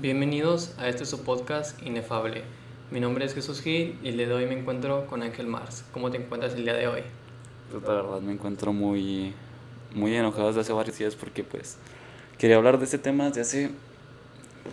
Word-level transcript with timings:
Bienvenidos 0.00 0.74
a 0.76 0.88
este 0.88 1.06
su 1.06 1.22
podcast 1.22 1.80
Inefable. 1.80 2.42
Mi 2.90 2.98
nombre 2.98 3.24
es 3.24 3.32
Jesús 3.32 3.62
Gil 3.62 3.96
y 4.02 4.08
el 4.08 4.16
día 4.16 4.26
de 4.26 4.34
hoy 4.34 4.46
me 4.46 4.58
encuentro 4.58 5.06
con 5.06 5.22
Ángel 5.22 5.46
Mars. 5.46 5.84
¿Cómo 5.92 6.10
te 6.10 6.18
encuentras 6.18 6.54
el 6.54 6.64
día 6.64 6.74
de 6.74 6.88
hoy? 6.88 7.02
Pues 7.70 7.80
la 7.84 7.94
verdad 7.94 8.20
me 8.20 8.32
encuentro 8.32 8.72
muy, 8.72 9.32
muy 9.94 10.14
enojado 10.16 10.48
desde 10.48 10.62
hace 10.62 10.72
varios 10.72 10.98
días 10.98 11.14
porque 11.14 11.44
pues 11.44 11.76
quería 12.38 12.56
hablar 12.56 12.78
de 12.78 12.86
este 12.86 12.98
tema 12.98 13.28
desde 13.28 13.40
hace 13.40 13.70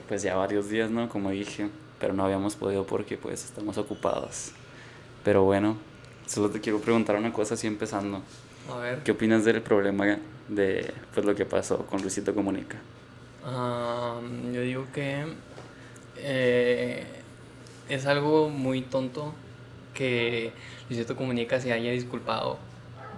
pues 0.07 0.23
ya 0.23 0.35
varios 0.35 0.69
días, 0.69 0.89
¿no? 0.89 1.07
Como 1.07 1.29
dije, 1.29 1.69
pero 1.99 2.13
no 2.13 2.25
habíamos 2.25 2.55
podido 2.55 2.87
porque 2.87 3.15
pues 3.15 3.45
estamos 3.45 3.77
ocupados. 3.77 4.51
Pero 5.23 5.43
bueno, 5.43 5.77
solo 6.25 6.49
te 6.49 6.59
quiero 6.59 6.79
preguntar 6.79 7.15
una 7.15 7.31
cosa 7.31 7.53
así 7.53 7.67
empezando. 7.67 8.23
A 8.73 8.77
ver. 8.77 9.03
¿Qué 9.03 9.11
opinas 9.11 9.45
del 9.45 9.61
problema 9.61 10.17
de 10.47 10.91
pues 11.13 11.25
lo 11.25 11.35
que 11.35 11.45
pasó 11.45 11.85
con 11.85 12.01
Luisito 12.01 12.33
Comunica? 12.33 12.79
Ah, 13.45 14.19
yo 14.53 14.61
digo 14.61 14.85
que 14.93 15.25
eh, 16.17 17.05
es 17.89 18.05
algo 18.05 18.49
muy 18.49 18.81
tonto 18.81 19.33
que 19.93 20.51
Luisito 20.89 21.15
Comunica 21.15 21.59
se 21.59 21.73
haya 21.73 21.91
disculpado 21.91 22.57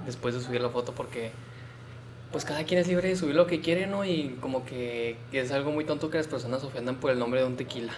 después 0.06 0.34
de 0.34 0.42
subir 0.42 0.62
la 0.62 0.70
foto 0.70 0.94
porque 0.94 1.32
pues 2.32 2.46
cada 2.46 2.64
quien 2.64 2.80
es 2.80 2.88
libre 2.88 3.10
de 3.10 3.16
subir 3.16 3.36
lo 3.36 3.46
que 3.46 3.62
quiere, 3.62 3.86
¿no? 3.86 4.04
Y 4.04 4.38
como 4.42 4.66
que, 4.66 5.18
es 5.32 5.52
algo 5.52 5.72
muy 5.72 5.86
tonto 5.86 6.10
que 6.10 6.18
las 6.18 6.28
personas 6.28 6.64
ofendan 6.64 6.96
por 6.96 7.12
el 7.12 7.20
nombre 7.20 7.42
de 7.42 7.46
un 7.46 7.56
tequila. 7.56 7.94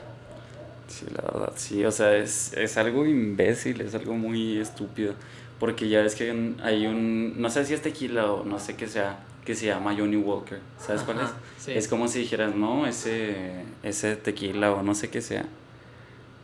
Sí, 0.90 1.06
la 1.16 1.22
verdad, 1.22 1.54
sí, 1.56 1.86
o 1.86 1.92
sea, 1.92 2.16
es, 2.18 2.52
es 2.54 2.78
algo 2.78 3.06
imbécil, 3.06 3.80
es 3.80 3.96
algo 3.96 4.14
muy 4.14 4.60
estúpido, 4.60 5.14
porque 5.58 5.88
ya 5.88 6.02
ves 6.02 6.16
que 6.16 6.54
hay 6.62 6.86
un, 6.86 7.42
no 7.42 7.50
sé 7.50 7.66
si 7.66 7.74
es 7.74 7.82
tequila 7.82 8.30
o 8.30 8.44
no 8.44 8.60
sé 8.60 8.76
qué 8.76 8.88
sea, 8.88 9.20
que 9.46 9.56
se 9.56 9.68
llama 9.68 9.96
Johnny 9.98 10.18
Walker, 10.18 10.60
¿sabes 10.80 11.04
cuál 11.04 11.20
Ajá, 11.20 11.34
es? 11.58 11.64
sí. 11.64 11.72
Es 11.74 11.88
como 11.88 12.08
si 12.08 12.20
dijeras, 12.20 12.56
no, 12.56 12.88
ese, 12.88 13.64
ese 13.84 14.16
tequila 14.16 14.74
o 14.74 14.82
no 14.84 14.96
sé 14.96 15.10
qué 15.10 15.22
sea, 15.22 15.46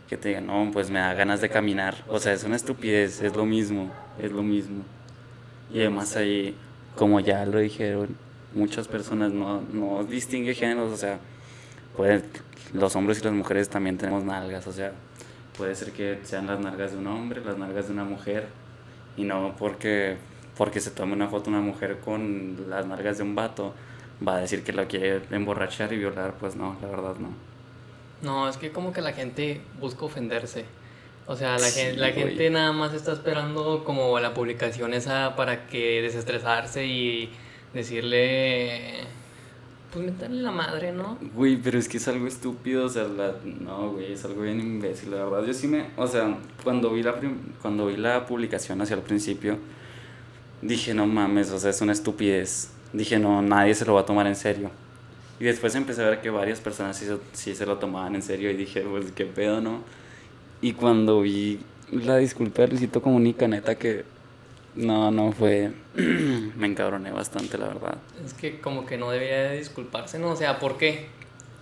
que 0.08 0.16
te 0.16 0.28
digan, 0.28 0.46
no, 0.46 0.70
pues 0.72 0.88
me 0.90 1.00
da 1.00 1.12
ganas 1.14 1.40
de 1.40 1.48
caminar, 1.48 1.96
o 2.08 2.18
sea, 2.20 2.32
es 2.32 2.44
una 2.44 2.56
estupidez, 2.56 3.20
es 3.22 3.34
lo 3.34 3.44
mismo, 3.44 3.90
es 4.20 4.30
lo 4.30 4.42
mismo. 4.42 4.84
Y 5.72 5.80
además 5.80 6.16
ahí, 6.16 6.54
como 6.96 7.18
ya 7.20 7.44
lo 7.44 7.58
dijeron, 7.58 8.16
muchas 8.54 8.86
personas 8.88 9.32
no, 9.32 9.62
no 9.72 10.04
distingue 10.04 10.54
géneros, 10.54 10.92
o 10.92 10.96
sea, 10.96 11.18
pueden, 11.96 12.22
los 12.72 12.94
hombres 12.94 13.20
y 13.20 13.24
las 13.24 13.32
mujeres 13.32 13.68
también 13.68 13.98
tenemos 13.98 14.22
nalgas, 14.22 14.66
o 14.66 14.72
sea, 14.72 14.92
puede 15.56 15.74
ser 15.74 15.92
que 15.92 16.20
sean 16.22 16.46
las 16.46 16.60
nalgas 16.60 16.92
de 16.92 16.98
un 16.98 17.06
hombre, 17.08 17.42
las 17.44 17.58
nalgas 17.58 17.86
de 17.88 17.94
una 17.94 18.04
mujer, 18.04 18.46
y 19.16 19.24
no 19.24 19.54
porque, 19.58 20.16
porque 20.56 20.80
se 20.80 20.90
tome 20.90 21.12
una 21.14 21.28
foto 21.28 21.50
una 21.50 21.60
mujer 21.60 21.98
con 22.04 22.68
las 22.68 22.86
nalgas 22.86 23.18
de 23.18 23.24
un 23.24 23.34
vato, 23.34 23.74
va 24.26 24.36
a 24.36 24.38
decir 24.40 24.62
que 24.62 24.72
la 24.72 24.86
quiere 24.86 25.22
emborrachar 25.30 25.92
y 25.92 25.96
violar, 25.98 26.34
pues 26.38 26.56
no, 26.56 26.76
la 26.82 26.88
verdad 26.88 27.14
no. 27.18 27.28
No, 28.22 28.48
es 28.48 28.56
que 28.56 28.70
como 28.70 28.92
que 28.92 29.00
la 29.00 29.12
gente 29.12 29.60
busca 29.80 30.04
ofenderse. 30.04 30.64
O 31.26 31.36
sea, 31.36 31.52
la, 31.52 31.58
Sí, 31.60 31.80
gente, 31.80 31.96
la 32.00 32.10
gente 32.12 32.50
nada 32.50 32.72
más 32.72 32.94
está 32.94 33.12
esperando 33.12 33.82
como 33.84 34.18
la 34.20 34.34
publicación 34.34 34.92
esa 34.94 35.34
para 35.36 35.66
que 35.66 36.02
desestresarse 36.02 36.86
y 36.86 37.30
decirle, 37.74 39.04
pues 39.92 40.04
meterle 40.04 40.42
la 40.42 40.50
madre, 40.50 40.92
¿no? 40.92 41.18
Güey, 41.34 41.56
pero 41.56 41.78
es 41.78 41.88
que 41.88 41.98
es 41.98 42.08
algo 42.08 42.26
estúpido, 42.26 42.86
o 42.86 42.88
sea, 42.88 43.04
la, 43.04 43.34
no, 43.44 43.92
güey, 43.92 44.12
es 44.12 44.24
algo 44.24 44.42
bien 44.42 44.60
imbécil, 44.60 45.10
la 45.12 45.24
verdad. 45.24 45.44
Yo 45.46 45.54
sí 45.54 45.68
me, 45.68 45.86
o 45.96 46.06
sea, 46.06 46.38
cuando 46.64 46.90
vi 46.90 47.02
la, 47.02 47.14
prim- 47.18 47.52
cuando 47.60 47.86
vi 47.86 47.96
la 47.96 48.26
publicación 48.26 48.80
hacia 48.82 48.96
el 48.96 49.02
principio, 49.02 49.58
dije, 50.62 50.94
no 50.94 51.06
mames, 51.06 51.50
o 51.50 51.58
sea, 51.58 51.70
es 51.70 51.80
una 51.80 51.92
estupidez. 51.92 52.70
Dije, 52.92 53.18
no, 53.18 53.42
nadie 53.42 53.74
se 53.74 53.84
lo 53.84 53.94
va 53.94 54.00
a 54.02 54.06
tomar 54.06 54.26
en 54.26 54.36
serio. 54.36 54.70
Y 55.40 55.44
después 55.44 55.74
empecé 55.74 56.02
a 56.04 56.10
ver 56.10 56.20
que 56.20 56.30
varias 56.30 56.60
personas 56.60 56.96
sí, 56.96 57.06
se- 57.06 57.18
sí 57.32 57.54
se 57.54 57.66
lo 57.66 57.78
tomaban 57.78 58.14
en 58.14 58.22
serio 58.22 58.50
y 58.50 58.56
dije, 58.56 58.82
pues, 58.82 59.12
qué 59.12 59.24
pedo, 59.26 59.60
¿no? 59.60 59.80
Y 60.60 60.72
cuando 60.74 61.20
vi 61.22 61.58
la 61.90 62.16
disculpa 62.18 62.62
de 62.62 62.68
Luisito 62.68 63.02
Comunica, 63.02 63.48
neta 63.48 63.74
que, 63.76 64.04
no, 64.76 65.10
no 65.10 65.32
fue, 65.32 65.72
me 65.96 66.66
encabroné 66.66 67.10
bastante, 67.10 67.58
la 67.58 67.68
verdad. 67.68 67.98
Es 68.24 68.34
que 68.34 68.60
como 68.60 68.86
que 68.86 68.96
no 68.98 69.10
debería 69.10 69.50
de 69.50 69.58
disculparse, 69.58 70.18
¿no? 70.18 70.30
O 70.30 70.36
sea, 70.36 70.58
¿por 70.58 70.78
qué? 70.78 71.08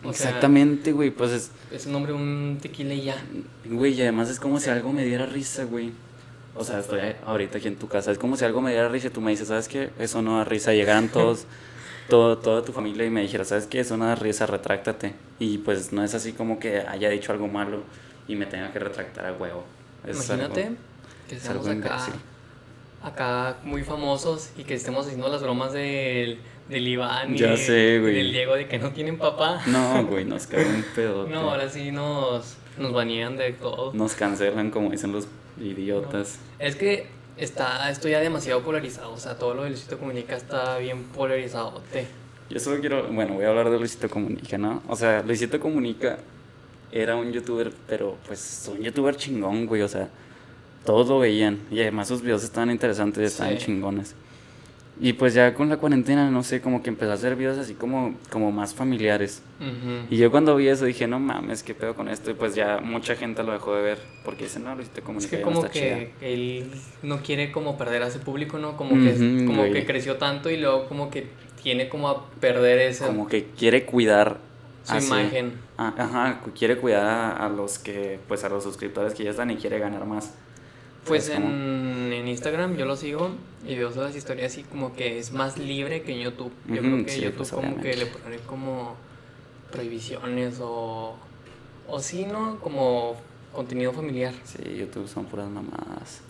O 0.02 0.10
Exactamente, 0.10 0.92
güey, 0.92 1.10
pues 1.10 1.30
es... 1.30 1.50
es 1.70 1.86
un 1.86 1.92
nombre, 1.92 2.12
un 2.12 2.58
tequila 2.60 2.94
y 2.94 3.02
ya. 3.02 3.16
Güey, 3.66 3.94
y 3.94 4.02
además 4.02 4.30
es 4.30 4.40
como 4.40 4.58
si 4.58 4.70
algo 4.70 4.92
me 4.92 5.04
diera 5.04 5.26
risa, 5.26 5.64
güey. 5.64 5.92
O 6.54 6.64
sea, 6.64 6.80
estoy 6.80 7.00
ahorita 7.26 7.58
aquí 7.58 7.68
en 7.68 7.76
tu 7.76 7.86
casa. 7.88 8.10
Es 8.10 8.18
como 8.18 8.36
si 8.36 8.44
algo 8.44 8.60
me 8.60 8.70
diera 8.72 8.88
risa 8.88 9.06
y 9.06 9.10
tú 9.10 9.20
me 9.20 9.30
dices, 9.30 9.48
¿sabes 9.48 9.68
qué? 9.68 9.90
Eso 9.98 10.20
no 10.22 10.38
da 10.38 10.44
risa. 10.44 10.72
Llegaran 10.72 11.08
todos, 11.12 11.46
todo, 12.08 12.38
toda 12.38 12.62
tu 12.64 12.72
familia 12.72 13.06
y 13.06 13.10
me 13.10 13.22
dijera, 13.22 13.44
¿sabes 13.44 13.66
qué? 13.66 13.80
Eso 13.80 13.96
no 13.96 14.06
da 14.06 14.14
risa, 14.16 14.46
retráctate. 14.46 15.14
Y 15.38 15.58
pues 15.58 15.92
no 15.92 16.02
es 16.04 16.14
así 16.14 16.32
como 16.32 16.58
que 16.58 16.80
haya 16.80 17.08
dicho 17.10 17.32
algo 17.32 17.46
malo 17.48 17.82
y 18.28 18.36
me 18.36 18.46
tenga 18.46 18.72
que 18.72 18.78
retractar 18.78 19.26
a 19.26 19.32
huevo. 19.32 19.64
Es 20.06 20.16
Imagínate 20.16 20.64
algo- 20.64 20.76
que 21.28 21.34
es 21.36 21.42
estemos 21.42 21.66
algo 21.68 21.84
acá, 21.86 22.06
acá 23.02 23.56
muy 23.64 23.82
famosos 23.82 24.50
y 24.56 24.64
que 24.64 24.74
estemos 24.74 25.06
haciendo 25.06 25.28
las 25.28 25.42
bromas 25.42 25.72
del, 25.72 26.38
del 26.68 26.88
Iván 26.88 27.34
y 27.34 27.38
Ya 27.38 27.56
sé, 27.56 27.94
y 27.96 28.00
güey. 28.00 28.14
del 28.14 28.32
Diego 28.32 28.54
de 28.56 28.66
que 28.68 28.78
no 28.78 28.90
tienen 28.90 29.16
papá. 29.18 29.62
No, 29.66 30.04
güey, 30.06 30.24
nos 30.24 30.46
cae 30.46 30.66
un 30.66 30.84
pedo. 30.94 31.26
No, 31.28 31.50
ahora 31.50 31.68
sí 31.70 31.92
nos, 31.92 32.56
nos 32.78 32.92
banean 32.92 33.36
de 33.36 33.52
todo. 33.52 33.92
Nos 33.94 34.14
cancelan, 34.14 34.70
como 34.70 34.90
dicen 34.90 35.12
los 35.12 35.26
idiotas. 35.60 36.38
Es 36.58 36.76
que 36.76 37.06
está, 37.36 37.90
esto 37.90 38.08
ya 38.08 38.20
demasiado 38.20 38.62
polarizado. 38.62 39.12
O 39.12 39.18
sea, 39.18 39.36
todo 39.38 39.54
lo 39.54 39.62
de 39.64 39.70
Luisito 39.70 39.98
Comunica 39.98 40.36
está 40.36 40.78
bien 40.78 41.04
polarizado. 41.04 41.82
Yo 42.48 42.58
solo 42.58 42.80
quiero, 42.80 43.06
bueno, 43.12 43.34
voy 43.34 43.44
a 43.44 43.48
hablar 43.50 43.70
de 43.70 43.78
Luisito 43.78 44.08
Comunica, 44.10 44.58
¿no? 44.58 44.82
O 44.88 44.96
sea, 44.96 45.22
Luisito 45.22 45.60
Comunica 45.60 46.18
era 46.92 47.14
un 47.14 47.30
youtuber, 47.32 47.72
pero 47.86 48.16
pues 48.26 48.68
un 48.72 48.82
youtuber 48.82 49.14
chingón, 49.16 49.66
güey, 49.66 49.82
o 49.82 49.88
sea, 49.88 50.08
todos 50.84 51.08
lo 51.08 51.20
veían 51.20 51.60
y 51.70 51.80
además 51.80 52.08
sus 52.08 52.22
videos 52.22 52.42
estaban 52.42 52.70
interesantes 52.70 53.22
y 53.22 53.26
estaban 53.26 53.58
Sí. 53.58 53.66
chingones. 53.66 54.14
Y 55.02 55.14
pues 55.14 55.32
ya 55.32 55.54
con 55.54 55.70
la 55.70 55.78
cuarentena, 55.78 56.30
no 56.30 56.42
sé, 56.42 56.60
como 56.60 56.82
que 56.82 56.90
empezó 56.90 57.10
a 57.12 57.14
hacer 57.14 57.34
videos 57.34 57.56
así 57.56 57.72
como, 57.74 58.14
como 58.30 58.52
más 58.52 58.74
familiares. 58.74 59.42
Y 60.10 60.16
yo 60.18 60.30
cuando 60.30 60.56
vi 60.56 60.68
eso 60.68 60.84
dije, 60.84 61.06
no 61.06 61.18
mames, 61.18 61.62
qué 61.62 61.74
pedo 61.74 61.94
con 61.94 62.08
esto. 62.08 62.30
Y 62.30 62.34
pues 62.34 62.54
ya 62.54 62.80
mucha 62.82 63.16
gente 63.16 63.42
lo 63.42 63.52
dejó 63.52 63.74
de 63.76 63.82
ver 63.82 63.98
porque 64.24 64.44
dicen, 64.44 64.64
no, 64.64 64.74
Luisito 64.74 64.98
Es 65.00 65.04
Comunica 65.06 65.30
que 65.30 65.36
ya 65.38 65.40
no 65.40 65.44
como 65.52 65.64
está 65.64 65.72
chida". 65.72 65.96
que 66.18 66.32
él 66.34 66.70
no 67.02 67.22
quiere 67.22 67.50
como 67.50 67.78
perder 67.78 68.02
a 68.02 68.08
ese 68.08 68.18
público, 68.18 68.58
¿no? 68.58 68.76
Como 68.76 68.90
que, 69.02 69.12
Ujú, 69.12 69.46
como 69.46 69.62
güey. 69.62 69.72
que 69.72 69.86
creció 69.86 70.16
tanto 70.16 70.50
y 70.50 70.58
luego 70.58 70.86
como 70.86 71.10
que 71.10 71.28
tiene 71.62 71.88
como 71.88 72.08
a 72.08 72.26
perder 72.40 72.78
ese, 72.80 73.06
Como 73.06 73.26
que 73.26 73.46
quiere 73.56 73.86
cuidar 73.86 74.38
su 74.84 74.94
así. 74.96 75.06
imagen. 75.06 75.52
Ah, 75.78 75.94
Ajá, 75.96 76.40
quiere 76.58 76.76
cuidar 76.76 77.06
a, 77.06 77.46
a 77.46 77.48
los 77.48 77.78
que, 77.78 78.18
pues 78.28 78.44
a 78.44 78.50
los 78.50 78.64
suscriptores 78.64 79.14
que 79.14 79.24
ya 79.24 79.30
están 79.30 79.50
y 79.50 79.56
quiere 79.56 79.78
ganar 79.78 80.04
más. 80.04 80.34
Pues 81.06 81.28
en, 81.30 82.12
en 82.12 82.28
Instagram 82.28 82.76
yo 82.76 82.84
lo 82.84 82.96
sigo 82.96 83.30
y 83.66 83.74
veo 83.76 83.90
todas 83.90 84.08
las 84.08 84.16
historias 84.16 84.52
así 84.52 84.62
como 84.62 84.94
que 84.94 85.18
es 85.18 85.32
más 85.32 85.58
libre 85.58 86.02
que 86.02 86.12
en 86.12 86.20
YouTube. 86.20 86.52
Yo 86.66 86.80
creo 86.80 87.04
que 87.04 87.10
sí, 87.10 87.20
YouTube 87.20 87.36
pues, 87.36 87.50
como 87.50 87.80
que 87.80 87.96
le 87.96 88.06
pone 88.06 88.36
como 88.46 88.96
prohibiciones 89.72 90.60
o, 90.60 91.16
o 91.88 92.00
sí, 92.00 92.26
¿no? 92.26 92.58
Como 92.60 93.16
contenido 93.52 93.92
familiar. 93.92 94.34
Sí, 94.44 94.62
YouTube 94.76 95.08
son 95.08 95.24
puras 95.26 95.48
mamadas. 95.48 96.20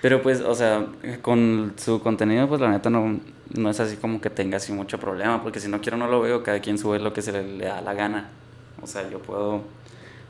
Pero 0.00 0.20
pues, 0.20 0.40
o 0.40 0.54
sea, 0.54 0.86
con 1.22 1.74
su 1.76 2.00
contenido, 2.02 2.46
pues 2.46 2.60
la 2.60 2.70
neta 2.70 2.90
no, 2.90 3.20
no 3.54 3.70
es 3.70 3.80
así 3.80 3.96
como 3.96 4.20
que 4.20 4.28
tenga 4.28 4.58
así 4.58 4.72
mucho 4.72 4.98
problema, 4.98 5.42
porque 5.42 5.60
si 5.60 5.68
no 5.68 5.80
quiero 5.80 5.96
no 5.96 6.08
lo 6.08 6.20
veo, 6.20 6.42
cada 6.42 6.60
quien 6.60 6.76
sube 6.76 6.98
lo 6.98 7.12
que 7.12 7.22
se 7.22 7.32
le, 7.32 7.56
le 7.56 7.64
da 7.64 7.80
la 7.80 7.94
gana. 7.94 8.30
O 8.82 8.86
sea, 8.86 9.08
yo 9.08 9.18
puedo, 9.20 9.62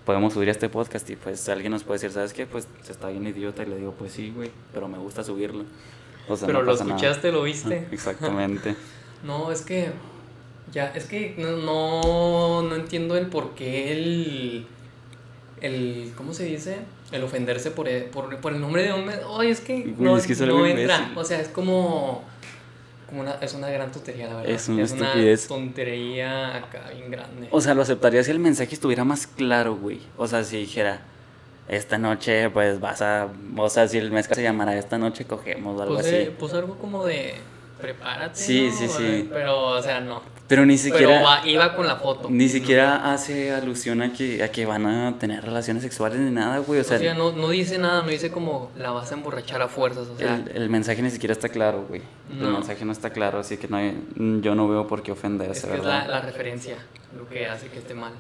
podemos 0.04 0.32
subir 0.34 0.48
este 0.48 0.68
podcast 0.68 1.08
y 1.10 1.16
pues 1.16 1.48
alguien 1.48 1.72
nos 1.72 1.82
puede 1.84 1.96
decir, 1.96 2.12
¿sabes 2.12 2.32
qué? 2.32 2.46
Pues 2.46 2.68
se 2.82 2.92
está 2.92 3.08
bien 3.08 3.26
idiota 3.26 3.62
y 3.62 3.66
le 3.66 3.76
digo, 3.76 3.94
pues 3.98 4.12
sí, 4.12 4.32
güey, 4.34 4.50
pero 4.72 4.88
me 4.88 4.98
gusta 4.98 5.24
subirlo. 5.24 5.64
O 6.28 6.36
sea, 6.36 6.46
Pero 6.46 6.60
no 6.60 6.64
lo 6.64 6.72
nada. 6.72 6.84
escuchaste, 6.86 7.32
lo 7.32 7.42
viste. 7.42 7.86
Exactamente. 7.90 8.74
No, 9.24 9.50
es 9.50 9.62
que 9.62 9.90
ya, 10.70 10.88
es 10.94 11.06
que 11.06 11.34
no, 11.38 11.56
no, 11.56 12.60
no 12.68 12.74
entiendo 12.74 13.16
el 13.16 13.28
por 13.28 13.54
qué 13.54 13.90
el, 13.92 14.66
el, 15.62 16.12
¿cómo 16.14 16.34
se 16.34 16.44
dice? 16.44 16.76
El 17.10 17.22
ofenderse 17.22 17.70
por 17.70 17.88
el, 17.88 18.04
por, 18.04 18.36
por 18.40 18.52
el 18.52 18.60
nombre 18.60 18.82
de 18.82 18.92
un... 18.92 19.10
Ay, 19.40 19.48
es 19.48 19.60
que 19.60 19.80
Güey, 19.80 19.94
no, 19.98 20.18
es 20.18 20.26
que 20.26 20.34
no 20.44 20.66
entra. 20.66 20.82
imbécil. 20.98 21.16
O 21.18 21.24
sea, 21.24 21.40
es 21.40 21.48
como 21.48 22.22
una, 23.12 23.32
es 23.40 23.54
una 23.54 23.68
gran 23.68 23.90
tontería, 23.92 24.28
la 24.28 24.36
verdad. 24.36 24.50
Es 24.52 24.68
una 24.68 24.82
estupidez. 24.82 25.46
tontería 25.48 26.56
acá 26.56 26.90
bien 26.94 27.10
grande. 27.10 27.48
O 27.50 27.60
sea, 27.60 27.74
lo 27.74 27.82
aceptaría 27.82 28.22
si 28.24 28.30
el 28.30 28.38
mensaje 28.38 28.74
estuviera 28.74 29.04
más 29.04 29.26
claro, 29.26 29.76
güey. 29.76 30.00
O 30.16 30.26
sea, 30.26 30.42
si 30.44 30.58
dijera, 30.58 31.00
esta 31.68 31.98
noche, 31.98 32.50
pues 32.50 32.80
vas 32.80 33.02
a. 33.02 33.28
O 33.56 33.68
sea, 33.70 33.88
si 33.88 33.98
el 33.98 34.10
mensaje 34.10 34.34
se 34.36 34.42
llamara 34.42 34.76
esta 34.76 34.98
noche 34.98 35.24
cogemos 35.24 35.78
o 35.78 35.82
algo 35.82 35.96
Puse, 35.96 36.22
así. 36.22 36.30
puse 36.38 36.56
algo 36.56 36.76
como 36.78 37.04
de, 37.04 37.34
prepárate, 37.84 38.38
Sí, 38.40 38.68
¿no? 38.70 38.76
sí, 38.76 38.88
sí. 38.88 39.28
Pero, 39.32 39.62
o 39.68 39.82
sea, 39.82 40.00
no. 40.00 40.22
Pero 40.48 40.66
ni 40.66 40.76
Pero 40.76 40.96
siquiera. 40.96 41.22
va- 41.22 41.46
iba 41.46 41.74
con 41.74 41.86
la 41.86 41.96
foto. 41.96 42.28
Ni 42.30 42.48
siquiera 42.48 43.12
hace 43.12 43.50
alusión 43.52 44.02
a 44.02 44.12
que, 44.12 44.42
a 44.42 44.50
que 44.50 44.66
van 44.66 44.84
a 44.86 45.18
tener 45.18 45.42
relaciones 45.42 45.82
sexuales 45.82 46.18
ni 46.18 46.30
nada, 46.30 46.58
güey. 46.58 46.80
O 46.80 46.82
O 46.82 46.84
sea, 46.84 47.14
no, 47.14 47.32
no 47.32 47.48
dice 47.48 47.78
nada, 47.78 48.02
no 48.02 48.08
dice 48.08 48.30
como 48.30 48.70
la 48.76 48.90
vas 48.90 49.10
a 49.10 49.14
emborrachar 49.14 49.62
a 49.62 49.68
fuerzas, 49.68 50.06
o 50.08 50.16
sea, 50.18 50.34
el, 50.36 50.50
el 50.54 50.68
mensaje 50.70 51.00
ni 51.02 51.10
siquiera 51.10 51.32
está 51.32 51.48
claro, 51.48 51.86
güey. 51.88 52.02
El 52.30 52.46
mensaje 52.52 52.84
no 52.84 52.92
está 52.92 53.10
claro, 53.10 53.38
así 53.38 53.56
que 53.56 53.68
no 53.68 53.76
hay- 53.78 53.96
yo 54.42 54.54
no 54.54 54.68
veo 54.68 54.86
por 54.86 55.02
qué 55.02 55.12
es 55.12 55.18
ofenderse, 55.18 55.66
que 55.66 55.74
es 55.74 55.80
¿verdad? 55.82 56.06
la, 56.08 56.08
la 56.08 56.20
referencia 56.20 56.76
lo 57.16 57.26
que 57.28 57.46
hace 57.46 57.68
que 57.68 57.78
esté 57.78 57.94
mal. 57.94 58.12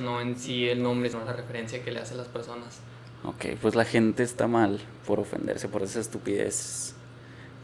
no 0.00 0.20
en 0.20 0.38
sí 0.38 0.68
el 0.68 0.82
nombre, 0.82 1.08
sino 1.10 1.24
la 1.24 1.32
referencia 1.32 1.82
que 1.82 1.90
le 1.92 2.00
hace 2.00 2.14
a 2.14 2.16
las 2.18 2.28
personas. 2.28 2.80
Ok, 3.24 3.56
pues 3.60 3.74
la 3.74 3.84
gente 3.84 4.22
está 4.24 4.46
mal 4.46 4.80
por 5.06 5.20
ofenderse 5.20 5.68
por 5.68 5.82
esas 5.82 5.96
estupideces. 6.06 6.96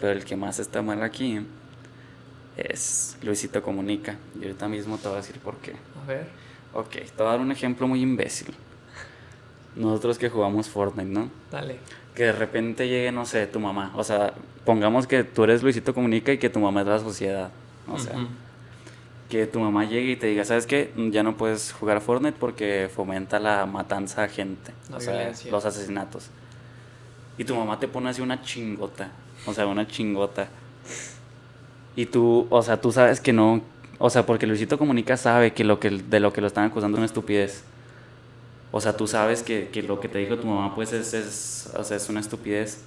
Pero 0.01 0.13
el 0.13 0.25
que 0.25 0.37
más 0.37 0.59
está 0.59 0.83
mal 0.83 1.03
aquí 1.03 1.41
es 2.57 3.17
Luisito 3.23 3.63
Comunica. 3.63 4.17
Y 4.41 4.45
ahorita 4.45 4.69
mismo 4.69 4.99
te 4.99 5.09
voy 5.09 5.19
a 5.19 5.21
decir 5.21 5.39
por 5.39 5.57
qué. 5.57 5.75
A 6.03 6.07
ver. 6.07 6.29
Ok, 6.75 6.91
te 6.91 7.13
voy 7.17 7.27
a 7.27 7.31
dar 7.31 7.41
un 7.41 7.53
ejemplo 7.53 7.89
muy 7.89 8.03
imbécil. 8.03 8.55
Nosotros 9.77 10.19
que 10.19 10.29
jugamos 10.29 10.69
Fortnite, 10.69 11.09
¿no? 11.09 11.31
Dale. 11.51 11.79
Que 12.15 12.25
de 12.25 12.33
repente 12.33 12.89
llegue, 12.89 13.13
no 13.13 13.25
sé, 13.27 13.47
tu 13.47 13.61
mamá. 13.61 13.93
O 13.97 14.03
sea, 14.03 14.35
pongamos 14.65 15.07
que 15.07 15.25
tú 15.25 15.45
eres 15.45 15.63
Luisito 15.63 15.95
Comunica 15.95 16.33
y 16.33 16.39
que 16.39 16.51
tu 16.51 16.59
mamá 16.59 16.81
es 16.81 16.87
la 16.89 16.99
sociedad. 16.99 17.51
O 17.87 17.99
sea, 17.99 18.15
que 19.29 19.47
tu 19.47 19.61
mamá 19.61 19.85
llegue 19.85 20.13
y 20.13 20.17
te 20.17 20.27
diga, 20.27 20.45
¿sabes 20.45 20.67
qué? 20.67 20.93
Ya 21.11 21.23
no 21.23 21.37
puedes 21.37 21.73
jugar 21.73 22.01
Fortnite 22.01 22.37
porque 22.39 22.91
fomenta 22.93 23.39
la 23.39 23.67
matanza 23.67 24.25
a 24.25 24.29
gente. 24.29 24.73
La 24.91 24.97
o 24.97 25.01
sea, 25.01 25.15
violencia. 25.15 25.51
los 25.51 25.65
asesinatos. 25.65 26.31
Y 27.37 27.45
tu 27.45 27.55
mamá 27.55 27.79
te 27.79 27.87
pone 27.87 28.11
así 28.11 28.21
una 28.21 28.43
chingota. 28.43 29.11
O 29.47 29.55
sea, 29.55 29.67
una 29.67 29.87
chingota. 29.87 30.49
Y 31.97 32.07
tú, 32.07 32.47
o 32.51 32.63
sea, 32.63 32.81
tú 32.81 32.93
sabes 32.93 33.21
que 33.21 33.33
no. 33.33 33.63
O 33.99 34.11
sea, 34.11 34.25
porque 34.25 34.47
Luisito 34.47 34.79
Comunica 34.79 35.17
sabe 35.17 35.53
que, 35.53 35.65
lo 35.65 35.81
que 35.81 35.91
de 35.91 36.21
lo 36.21 36.33
que 36.33 36.41
lo 36.41 36.47
están 36.47 36.65
acusando 36.65 36.97
es 36.97 36.99
una 36.99 37.07
estupidez. 37.07 37.65
O 38.71 38.81
sea, 38.81 38.97
tú 38.97 39.07
sabes 39.07 39.43
que, 39.43 39.69
que 39.73 39.83
lo 39.83 39.99
que 39.99 40.09
te 40.09 40.19
dijo 40.19 40.37
tu 40.37 40.47
mamá, 40.47 40.75
pues 40.75 40.93
es, 40.93 41.15
es, 41.15 41.71
o 41.77 41.83
sea, 41.83 41.97
es 41.97 42.09
una 42.09 42.21
estupidez. 42.21 42.83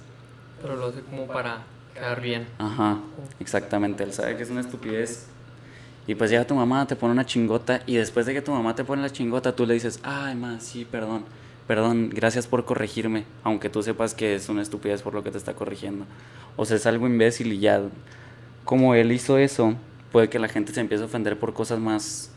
Pero 0.62 0.76
lo 0.76 0.86
hace 0.86 1.00
como 1.00 1.26
para 1.26 1.64
quedar 1.92 2.20
bien. 2.20 2.46
Ajá, 2.58 3.00
exactamente. 3.40 4.04
Él 4.04 4.12
sabe 4.12 4.36
que 4.36 4.44
es 4.44 4.50
una 4.50 4.60
estupidez. 4.60 5.26
Y 6.06 6.14
pues 6.14 6.30
llega 6.30 6.46
tu 6.46 6.54
mamá, 6.54 6.86
te 6.86 6.96
pone 6.96 7.12
una 7.12 7.26
chingota. 7.26 7.82
Y 7.86 7.96
después 7.96 8.26
de 8.26 8.34
que 8.34 8.42
tu 8.42 8.52
mamá 8.52 8.74
te 8.74 8.84
pone 8.84 9.02
la 9.02 9.10
chingota, 9.10 9.54
tú 9.54 9.66
le 9.66 9.74
dices, 9.74 10.00
ay, 10.02 10.34
ma, 10.34 10.58
sí, 10.60 10.84
perdón. 10.84 11.24
Perdón, 11.66 12.10
gracias 12.12 12.46
por 12.46 12.64
corregirme. 12.64 13.24
Aunque 13.44 13.68
tú 13.70 13.82
sepas 13.82 14.14
que 14.14 14.34
es 14.34 14.48
una 14.48 14.62
estupidez 14.62 15.02
por 15.02 15.14
lo 15.14 15.22
que 15.22 15.30
te 15.30 15.38
está 15.38 15.54
corrigiendo. 15.54 16.04
O 16.56 16.64
sea, 16.64 16.76
es 16.76 16.86
algo 16.86 17.06
imbécil 17.06 17.52
y 17.52 17.60
ya. 17.60 17.82
Como 18.64 18.94
él 18.94 19.12
hizo 19.12 19.38
eso, 19.38 19.74
puede 20.10 20.28
que 20.28 20.38
la 20.38 20.48
gente 20.48 20.72
se 20.72 20.80
empiece 20.80 21.02
a 21.02 21.06
ofender 21.06 21.38
por 21.38 21.54
cosas 21.54 21.78
más. 21.78 22.30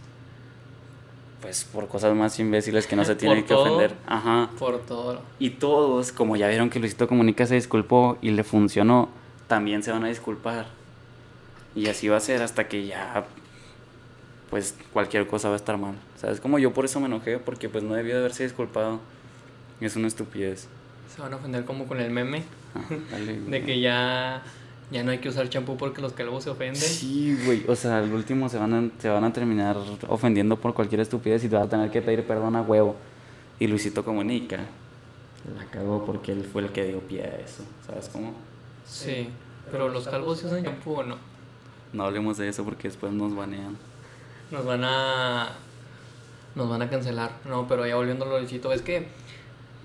Pues 1.42 1.64
por 1.66 1.88
cosas 1.88 2.16
más 2.16 2.40
imbéciles 2.40 2.88
que 2.88 2.96
no 2.96 3.04
se 3.04 3.12
¿Por 3.14 3.20
tienen 3.20 3.44
que 3.44 3.50
todo? 3.50 3.64
ofender. 3.76 3.96
Ajá. 4.08 4.50
Por 4.58 4.80
todo. 4.80 5.22
Y 5.40 5.52
todos, 5.52 6.12
como 6.12 6.36
ya 6.36 6.48
vieron 6.48 6.70
que 6.70 6.80
Luisito 6.80 7.08
Comunica 7.08 7.46
se 7.46 7.56
disculpó 7.56 8.18
y 8.22 8.32
le 8.32 8.44
funcionó, 8.44 9.10
también 9.48 9.84
se 9.84 9.92
van 9.92 10.04
a 10.04 10.08
disculpar. 10.08 10.68
Y 11.76 11.88
así 11.88 12.08
va 12.08 12.18
a 12.18 12.22
ser 12.22 12.42
hasta 12.42 12.68
que 12.68 12.86
ya, 12.88 13.26
pues 14.50 14.76
cualquier 14.94 15.28
cosa 15.28 15.50
va 15.50 15.56
a 15.56 15.58
estar 15.58 15.78
mal. 15.78 15.96
¿Sabes? 16.16 16.40
Como 16.40 16.58
yo 16.58 16.74
por 16.74 16.86
eso 16.86 17.00
me 17.00 17.08
enojé, 17.08 17.38
porque 17.38 17.68
pues 17.70 17.84
no 17.84 17.94
debió 17.96 18.14
de 18.14 18.20
haberse 18.22 18.44
disculpado. 18.44 19.00
Es 19.82 19.96
una 19.96 20.08
estupidez. 20.08 20.68
Se 21.14 21.22
van 21.22 21.34
a 21.34 21.36
ofender 21.38 21.66
como 21.66 21.86
con 21.86 22.00
el 22.00 22.12
meme 22.12 22.44
Ah, 22.76 22.82
dale, 23.12 23.40
de 23.48 23.64
que 23.64 23.80
ya, 23.80 24.44
ya 24.92 25.04
no 25.04 25.12
hay 25.12 25.20
que 25.20 25.30
usar 25.30 25.50
champú 25.50 25.78
porque 25.78 26.02
los 26.02 26.14
calvos 26.14 26.44
se 26.44 26.50
ofenden. 26.50 26.82
Sí, 26.82 27.38
güey. 27.46 27.64
O 27.68 27.76
sea, 27.76 28.00
al 28.00 28.12
último 28.12 28.50
se 28.50 28.58
van, 28.58 28.74
a, 28.74 29.02
se 29.02 29.10
van 29.10 29.24
a 29.24 29.32
terminar 29.32 29.78
ofendiendo 30.08 30.58
por 30.58 30.74
cualquier 30.74 31.02
estupidez 31.02 31.44
y 31.44 31.50
te 31.50 31.56
van 31.56 31.66
a 31.66 31.70
tener 31.70 31.92
que 31.92 32.02
pedir 32.02 32.26
perdón 32.26 32.56
a 32.56 32.62
huevo. 32.62 32.96
Y 33.60 33.68
Luisito 33.68 34.04
Comunica 34.04 34.60
la 35.56 35.66
cagó 35.66 36.06
porque 36.06 36.32
él 36.32 36.44
fue 36.52 36.64
el 36.64 36.70
que 36.72 36.86
dio 36.86 37.00
pie 37.00 37.24
a 37.24 37.36
eso. 37.38 37.64
¿Sabes 37.86 38.10
cómo? 38.10 38.34
Sí, 38.86 39.30
pero 39.72 39.90
los 39.90 40.08
calvos 40.08 40.40
sí 40.40 40.48
usan 40.48 40.64
champú 40.64 40.96
o 40.96 41.04
no. 41.04 41.18
No 41.94 42.04
hablemos 42.04 42.38
de 42.38 42.50
eso 42.50 42.66
porque 42.66 42.90
después 42.90 43.14
nos 43.14 43.34
banean. 43.36 43.78
Nos 44.52 44.66
van 44.66 44.84
a. 44.84 45.50
Nos 46.56 46.70
van 46.70 46.82
a 46.82 46.90
cancelar. 46.90 47.32
No, 47.48 47.68
pero 47.68 47.86
ya 47.86 47.96
volviendo 47.96 48.26
a 48.26 48.40
Luisito, 48.40 48.74
es 48.74 48.82
que. 48.82 49.08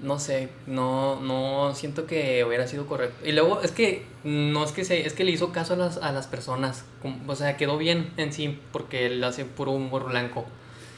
No 0.02 0.18
sé, 0.18 0.48
no, 0.66 1.20
no 1.20 1.74
siento 1.74 2.06
que 2.06 2.42
hubiera 2.44 2.66
sido 2.66 2.86
correcto. 2.86 3.26
Y 3.26 3.32
luego 3.32 3.60
es 3.60 3.70
que 3.70 4.06
no 4.24 4.64
es 4.64 4.72
que 4.72 4.84
se, 4.84 5.06
es 5.06 5.12
que 5.12 5.24
le 5.24 5.30
hizo 5.30 5.52
caso 5.52 5.74
a 5.74 5.76
las, 5.76 5.98
a 5.98 6.10
las 6.12 6.26
personas. 6.26 6.84
como- 7.02 7.18
O 7.30 7.36
sea, 7.36 7.56
quedó 7.58 7.76
bien 7.76 8.10
en 8.16 8.32
sí, 8.32 8.58
porque 8.72 9.06
él 9.06 9.22
hace 9.24 9.44
puro 9.44 9.72
humor 9.72 10.04
blanco. 10.08 10.46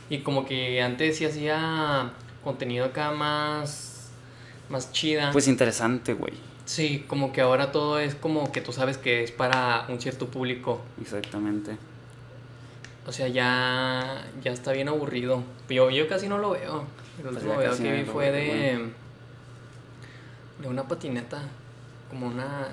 Y 0.09 0.19
como 0.19 0.45
que 0.47 0.81
antes 0.83 1.17
sí 1.17 1.25
hacía 1.25 2.13
contenido 2.45 2.85
acá 2.85 3.11
más. 3.11 4.11
más 4.69 4.93
chida. 4.93 5.31
Pues 5.33 5.49
interesante, 5.49 6.15
güey. 6.15 6.35
sí, 6.65 7.05
como 7.09 7.33
que 7.33 7.41
ahora 7.41 7.73
todo 7.73 7.99
es 7.99 8.15
como 8.15 8.53
que 8.53 8.61
tú 8.61 8.73
sabes 8.73 8.99
que 8.99 9.25
es 9.25 9.33
para 9.33 9.85
un 9.89 10.01
cierto 10.01 10.29
público. 10.29 10.81
Exactamente. 11.01 11.77
O 13.07 13.11
sea, 13.13 13.27
ya, 13.27 14.25
ya 14.45 14.53
está 14.53 14.71
bien 14.73 14.89
aburrido. 14.89 15.43
Yo, 15.69 15.91
yo 15.91 16.07
casi 16.09 16.29
no 16.29 16.39
lo 16.39 16.51
veo. 16.51 16.85
El 17.21 17.27
último 17.29 17.59
video 17.59 17.77
que 17.77 17.93
vi 17.93 18.05
fue 18.05 18.31
de, 18.31 18.89
de 20.61 20.69
una 20.69 20.83
patineta. 20.85 21.43
Como 22.11 22.27
una. 22.27 22.69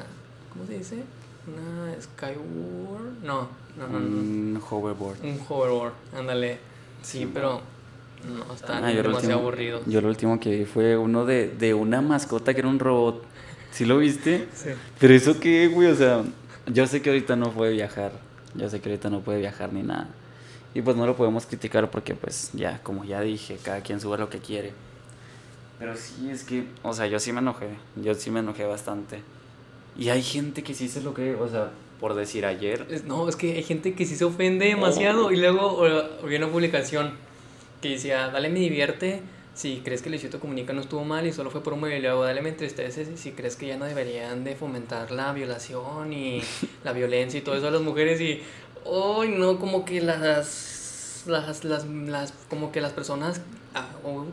¿Cómo 0.53 0.65
se 0.68 0.77
dice? 0.77 1.03
Una 1.47 1.94
Skyward. 2.01 3.24
No, 3.24 3.47
no, 3.77 3.88
no, 3.88 4.00
no. 4.00 4.06
Un 4.07 4.62
hoverboard. 4.69 5.18
Un 5.24 5.39
hoverboard, 5.47 5.94
ándale. 6.18 6.59
Sí, 7.01 7.19
Sí, 7.19 7.31
pero. 7.33 7.62
No, 8.27 8.53
está 8.53 8.77
Ah, 8.80 8.81
demasiado 8.88 9.15
último- 9.15 9.33
aburrido. 9.39 9.81
Yo 9.86 10.01
lo 10.01 10.09
último 10.09 10.39
que 10.41 10.50
vi 10.57 10.65
fue 10.65 10.97
uno 10.97 11.25
de, 11.25 11.47
de 11.47 11.74
una 11.74 12.01
mascota 12.01 12.53
que 12.53 12.59
era 12.59 12.68
un 12.68 12.80
robot. 12.80 13.24
¿Sí 13.71 13.86
lo 13.86 13.97
viste? 14.00 14.47
Sí. 14.53 14.69
Pero 15.00 15.13
eso 15.13 15.39
qué, 15.39 15.68
güey, 15.69 15.88
o 15.89 15.95
sea, 15.95 16.24
yo 16.68 16.86
sé 16.88 17.01
que 17.01 17.09
ahorita 17.12 17.38
no 17.38 17.51
puede 17.51 17.71
viajar. 17.71 18.12
Yo 18.56 18.69
sé 18.69 18.81
que 18.81 18.89
ahorita 18.89 19.09
no 19.09 19.21
puede 19.21 19.39
viajar 19.39 19.71
ni 19.71 19.83
nada. 19.83 20.09
Y 20.74 20.81
pues 20.81 20.95
no 20.95 21.06
lo 21.06 21.16
podemos 21.16 21.45
criticar 21.45 21.89
porque 21.89 22.13
pues 22.13 22.51
ya, 22.54 22.81
como 22.83 23.04
ya 23.04 23.21
dije, 23.21 23.57
cada 23.63 23.81
quien 23.81 24.00
sube 24.00 24.18
lo 24.18 24.30
que 24.30 24.39
quiere. 24.39 24.71
Pero 25.80 25.95
sí, 25.95 26.30
es 26.30 26.44
que, 26.44 26.66
o 26.83 26.94
sea, 26.94 27.07
yo 27.07 27.19
sí 27.19 27.31
me 27.31 27.39
enojé. 27.39 27.69
Yo 27.95 28.13
sí 28.13 28.30
me 28.31 28.42
enojé 28.42 28.66
bastante. 28.66 29.21
Y 29.98 30.10
hay 30.10 30.21
gente 30.21 30.63
que 30.63 30.74
sí 30.74 30.88
se 30.88 31.01
lo 31.01 31.13
cree, 31.13 31.36
o 31.36 31.48
sea, 31.48 31.71
por 32.00 32.13
decir 32.13 32.45
ayer. 32.45 33.04
No, 33.06 33.27
es 33.27 33.36
que 33.36 33.54
hay 33.54 33.63
gente 33.63 33.94
que 33.94 34.06
sí 34.06 34.16
se 34.16 34.25
ofende 34.25 34.68
demasiado. 34.68 35.31
Y 35.31 35.38
luego 35.38 35.81
vi 36.25 36.36
una 36.36 36.48
publicación 36.48 37.13
que 37.81 37.89
decía, 37.92 38.30
dale 38.30 38.50
me 38.50 38.60
divierte 38.60 39.22
si 39.60 39.81
crees 39.83 40.01
que 40.01 40.10
Luisito 40.10 40.39
Comunica 40.39 40.72
no 40.72 40.80
estuvo 40.80 41.04
mal 41.04 41.27
y 41.27 41.33
solo 41.33 41.50
fue 41.50 41.62
por 41.62 41.74
un 41.74 41.92
y 41.92 42.00
luego 42.00 42.24
dale 42.24 42.42
me 42.42 42.48
entristece 42.48 43.18
si 43.18 43.31
crees 43.31 43.57
que 43.57 43.68
ya 43.68 43.75
no 43.75 43.83
deberían 43.83 44.45
de 44.45 44.56
fomentar 44.56 45.12
la 45.12 45.33
violación 45.33 46.13
y 46.13 46.42
la 46.86 46.94
violencia 46.94 47.38
y 47.39 47.42
todo 47.42 47.56
eso 47.56 47.68
a 47.68 47.72
las 47.72 47.81
mujeres 47.81 48.22
y, 48.22 48.42
hoy 48.85 49.29
no, 49.29 49.59
como 49.59 49.85
que 49.85 50.01
las, 50.01 51.23
las, 51.27 51.63
las, 51.63 51.85
las, 51.85 52.33
como 52.49 52.71
que 52.71 52.81
las 52.81 52.93
personas, 52.93 53.41
ah, 53.75 53.87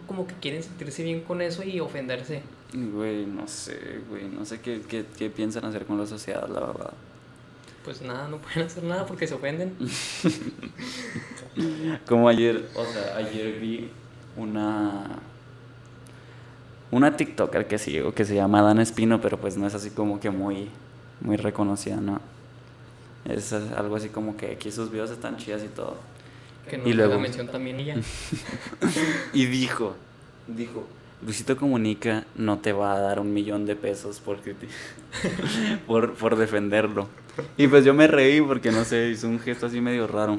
como 0.06 0.26
que 0.26 0.34
quieren 0.34 0.62
sentirse 0.62 1.03
bien 1.03 1.20
con 1.20 1.43
eso 1.43 1.62
y 1.62 1.81
ofenderse. 1.81 2.43
Güey, 2.72 3.26
no 3.26 3.46
sé, 3.46 4.00
güey, 4.08 4.29
no 4.29 4.44
sé 4.44 4.60
qué, 4.60 4.82
qué, 4.88 5.05
qué 5.17 5.31
piensan 5.31 5.65
hacer 5.65 5.86
con 5.86 5.98
la 5.98 6.06
sociedad, 6.06 6.48
la 6.48 6.60
verdad. 6.60 6.93
Pues 7.84 8.03
nada, 8.03 8.29
no 8.29 8.38
pueden 8.38 8.62
hacer 8.62 8.82
nada 8.82 9.06
porque 9.06 9.26
se 9.26 9.34
ofenden. 9.34 9.76
Como 12.06 12.29
ayer, 12.29 12.69
o 12.74 12.84
sea, 12.84 13.17
ayer 13.17 13.60
vi 13.60 13.91
una 14.36 15.20
una 16.91 17.17
TikToker 17.17 17.67
que 17.67 17.79
sigo 17.79 18.12
que 18.12 18.24
se 18.24 18.34
llama 18.34 18.62
Dan 18.62 18.81
Espino, 18.81 19.20
pero 19.20 19.38
pues 19.38 19.56
no 19.56 19.67
es 19.67 19.74
así 19.74 19.91
como 19.91 20.20
que 20.20 20.31
muy 20.31 20.69
muy 21.20 21.36
reconocida, 21.36 21.96
¿no? 21.96 22.20
Es 23.29 23.53
algo 23.53 23.97
así 23.97 24.09
como 24.09 24.37
que 24.37 24.53
aquí 24.53 24.71
sus 24.71 24.91
videos 24.91 25.11
están 25.11 25.37
chidas 25.37 25.63
y 25.65 25.69
todo. 25.69 25.97
Que 26.69 26.79
no 26.79 26.89
Y 26.89 26.93
luego- 26.93 27.15
la 27.15 27.19
mención 27.21 27.47
también 27.49 27.79
ella. 27.81 27.97
Y 29.33 29.47
dijo, 29.47 29.97
dijo, 30.47 30.87
Luisito 31.25 31.56
Comunica 31.56 32.25
no 32.37 32.59
te 32.59 32.73
va 32.73 32.95
a 32.95 33.01
dar 33.01 33.21
un 33.21 33.33
millón 33.35 33.67
de 33.67 33.77
pesos 33.77 34.21
por, 34.21 34.39
por, 35.87 36.15
por 36.15 36.37
defenderlo. 36.37 37.09
Y 37.56 37.67
pues 37.69 37.85
yo 37.85 37.95
me 37.95 38.06
reí 38.06 38.41
porque 38.41 38.71
no 38.71 38.85
sé, 38.85 39.11
hizo 39.11 39.29
un 39.29 39.39
gesto 39.41 39.67
así 39.67 39.81
medio 39.81 40.06
raro. 40.06 40.37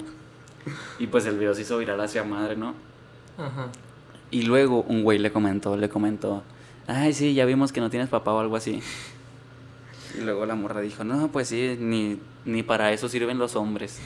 Y 1.00 1.08
pues 1.08 1.26
el 1.26 1.38
video 1.38 1.54
se 1.54 1.62
hizo 1.62 1.78
viral 1.78 2.00
hacia 2.02 2.24
madre, 2.24 2.56
¿no? 2.58 2.74
Ajá. 3.38 3.68
Y 4.32 4.42
luego 4.44 4.82
un 4.84 5.04
güey 5.04 5.20
le 5.20 5.32
comentó, 5.32 5.78
le 5.78 5.88
comentó, 5.90 6.44
ay, 6.88 7.14
sí, 7.14 7.34
ya 7.34 7.46
vimos 7.46 7.72
que 7.72 7.80
no 7.80 7.90
tienes 7.90 8.10
papá 8.10 8.34
o 8.34 8.40
algo 8.40 8.56
así. 8.58 8.82
Y 10.16 10.22
luego 10.22 10.46
la 10.46 10.56
morra 10.56 10.82
dijo, 10.82 11.04
no, 11.04 11.32
pues 11.32 11.48
sí, 11.50 11.78
ni, 11.80 12.20
ni 12.46 12.64
para 12.64 12.92
eso 12.92 13.10
sirven 13.10 13.38
los 13.38 13.56
hombres. 13.56 14.00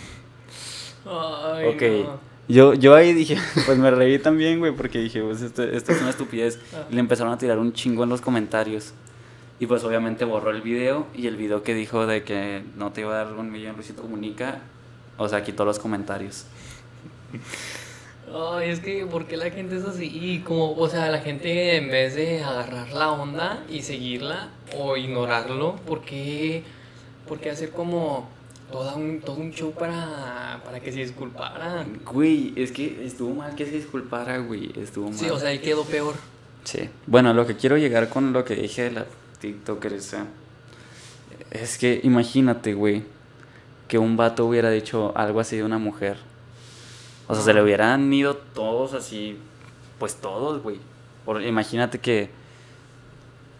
Ay, 1.05 1.67
ok. 1.67 1.81
no. 2.05 2.31
Yo, 2.47 2.73
yo 2.73 2.95
ahí 2.95 3.13
dije, 3.13 3.37
pues 3.65 3.77
me 3.77 3.91
reí 3.91 4.19
también, 4.19 4.59
güey, 4.59 4.73
porque 4.73 4.99
dije, 4.99 5.21
pues 5.21 5.41
esto, 5.41 5.63
esto 5.63 5.91
es 5.93 6.01
una 6.01 6.09
estupidez. 6.09 6.59
Y 6.89 6.95
le 6.95 6.99
empezaron 6.99 7.31
a 7.31 7.37
tirar 7.37 7.57
un 7.59 7.71
chingo 7.73 8.03
en 8.03 8.09
los 8.09 8.21
comentarios. 8.21 8.93
Y 9.59 9.67
pues 9.67 9.83
obviamente 9.83 10.25
borró 10.25 10.49
el 10.49 10.61
video 10.61 11.05
y 11.13 11.27
el 11.27 11.35
video 11.37 11.61
que 11.63 11.75
dijo 11.75 12.07
de 12.07 12.23
que 12.23 12.63
no 12.75 12.91
te 12.91 13.01
iba 13.01 13.13
a 13.13 13.25
dar 13.25 13.33
un 13.33 13.51
millón 13.51 13.75
Luisito 13.75 14.01
Comunica, 14.01 14.59
o 15.17 15.29
sea, 15.29 15.43
quitó 15.43 15.65
los 15.65 15.77
comentarios. 15.79 16.45
Ay, 18.33 18.69
es 18.69 18.79
que, 18.79 19.05
¿por 19.05 19.25
qué 19.25 19.37
la 19.37 19.49
gente 19.49 19.77
es 19.77 19.83
así? 19.83 20.09
Y 20.13 20.39
como, 20.39 20.73
o 20.73 20.89
sea, 20.89 21.09
la 21.09 21.19
gente 21.19 21.75
en 21.75 21.89
vez 21.89 22.15
de 22.15 22.43
agarrar 22.43 22.91
la 22.93 23.11
onda 23.11 23.63
y 23.69 23.81
seguirla 23.81 24.49
o 24.77 24.95
ignorarlo, 24.95 25.75
¿por 25.85 26.01
qué, 26.01 26.63
por 27.27 27.39
qué 27.39 27.49
hacer 27.49 27.71
como 27.71 28.29
todo 28.71 28.95
un, 28.95 29.19
todo 29.19 29.35
un 29.35 29.51
show 29.51 29.71
para, 29.73 30.61
para 30.63 30.79
que 30.79 30.91
se 30.91 30.99
disculpara. 30.99 31.85
Güey, 32.11 32.53
es 32.55 32.71
que 32.71 33.05
estuvo 33.05 33.35
mal 33.35 33.53
que 33.53 33.65
se 33.65 33.71
disculpara, 33.71 34.37
güey. 34.37 34.71
Estuvo 34.79 35.09
mal. 35.09 35.19
Sí, 35.19 35.29
o 35.29 35.37
sea, 35.37 35.51
él 35.51 35.61
quedó 35.61 35.83
peor. 35.83 36.15
Sí. 36.63 36.89
Bueno, 37.05 37.33
lo 37.33 37.45
que 37.45 37.55
quiero 37.55 37.77
llegar 37.77 38.09
con 38.09 38.33
lo 38.33 38.45
que 38.45 38.55
dije 38.55 38.83
de 38.83 38.91
la 38.91 39.05
TikToker 39.39 39.93
esa. 39.93 40.25
Es 41.51 41.77
que 41.77 41.99
imagínate, 42.03 42.73
güey, 42.73 43.03
que 43.87 43.97
un 43.97 44.15
vato 44.15 44.45
hubiera 44.45 44.69
dicho 44.69 45.11
algo 45.15 45.41
así 45.41 45.57
de 45.57 45.63
una 45.63 45.77
mujer. 45.77 46.17
O 47.31 47.35
sea, 47.35 47.43
se 47.43 47.53
le 47.53 47.61
hubieran 47.63 48.11
ido 48.13 48.35
todos 48.35 48.93
así, 48.93 49.37
pues 49.99 50.15
todos, 50.15 50.61
güey. 50.61 50.77
Por, 51.25 51.41
imagínate 51.43 51.99
que, 51.99 52.29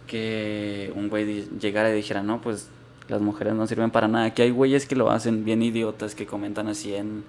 que 0.07 0.91
un 0.95 1.09
güey 1.09 1.47
llegara 1.59 1.89
y 1.91 1.93
dijera, 1.95 2.21
no, 2.23 2.41
pues 2.41 2.69
las 3.07 3.21
mujeres 3.21 3.53
no 3.53 3.65
sirven 3.67 3.91
para 3.91 4.07
nada. 4.07 4.33
Que 4.33 4.43
hay 4.43 4.51
güeyes 4.51 4.85
que 4.85 4.95
lo 4.95 5.09
hacen 5.11 5.45
bien 5.45 5.61
idiotas, 5.61 6.15
que 6.15 6.25
comentan 6.25 6.67
así 6.67 6.95
en... 6.95 7.23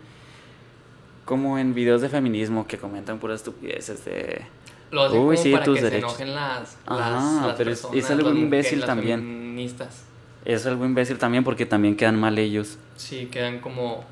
Como 1.25 1.59
en 1.59 1.73
videos 1.75 2.01
de 2.03 2.09
feminismo, 2.09 2.67
que 2.67 2.79
comentan 2.79 3.19
puras 3.19 3.37
estupideces 3.41 4.05
de... 4.05 4.43
Lo 4.91 5.03
hace 5.05 5.17
Uy, 5.17 5.37
como 5.37 5.43
sí, 5.43 5.53
para 5.53 5.65
tus 5.65 5.77
que 5.79 5.85
derechos. 5.85 6.13
se 6.15 6.23
enojen 6.25 6.35
las, 6.35 6.77
Ajá, 6.85 7.11
las, 7.11 7.47
las 7.47 7.57
pero 7.57 7.71
es- 7.71 7.81
personas, 7.81 8.05
es 8.05 8.11
algo 8.11 8.29
las 8.31 8.39
imbécil 8.39 8.79
mujeres, 8.81 8.87
también. 8.87 9.21
feministas. 9.21 10.03
Es 10.45 10.67
algo 10.67 10.85
imbécil 10.85 11.19
también 11.19 11.45
porque 11.45 11.65
también 11.65 11.97
quedan 11.97 12.19
mal 12.19 12.37
ellos. 12.39 12.77
Sí, 12.97 13.27
quedan 13.31 13.61
como 13.61 14.05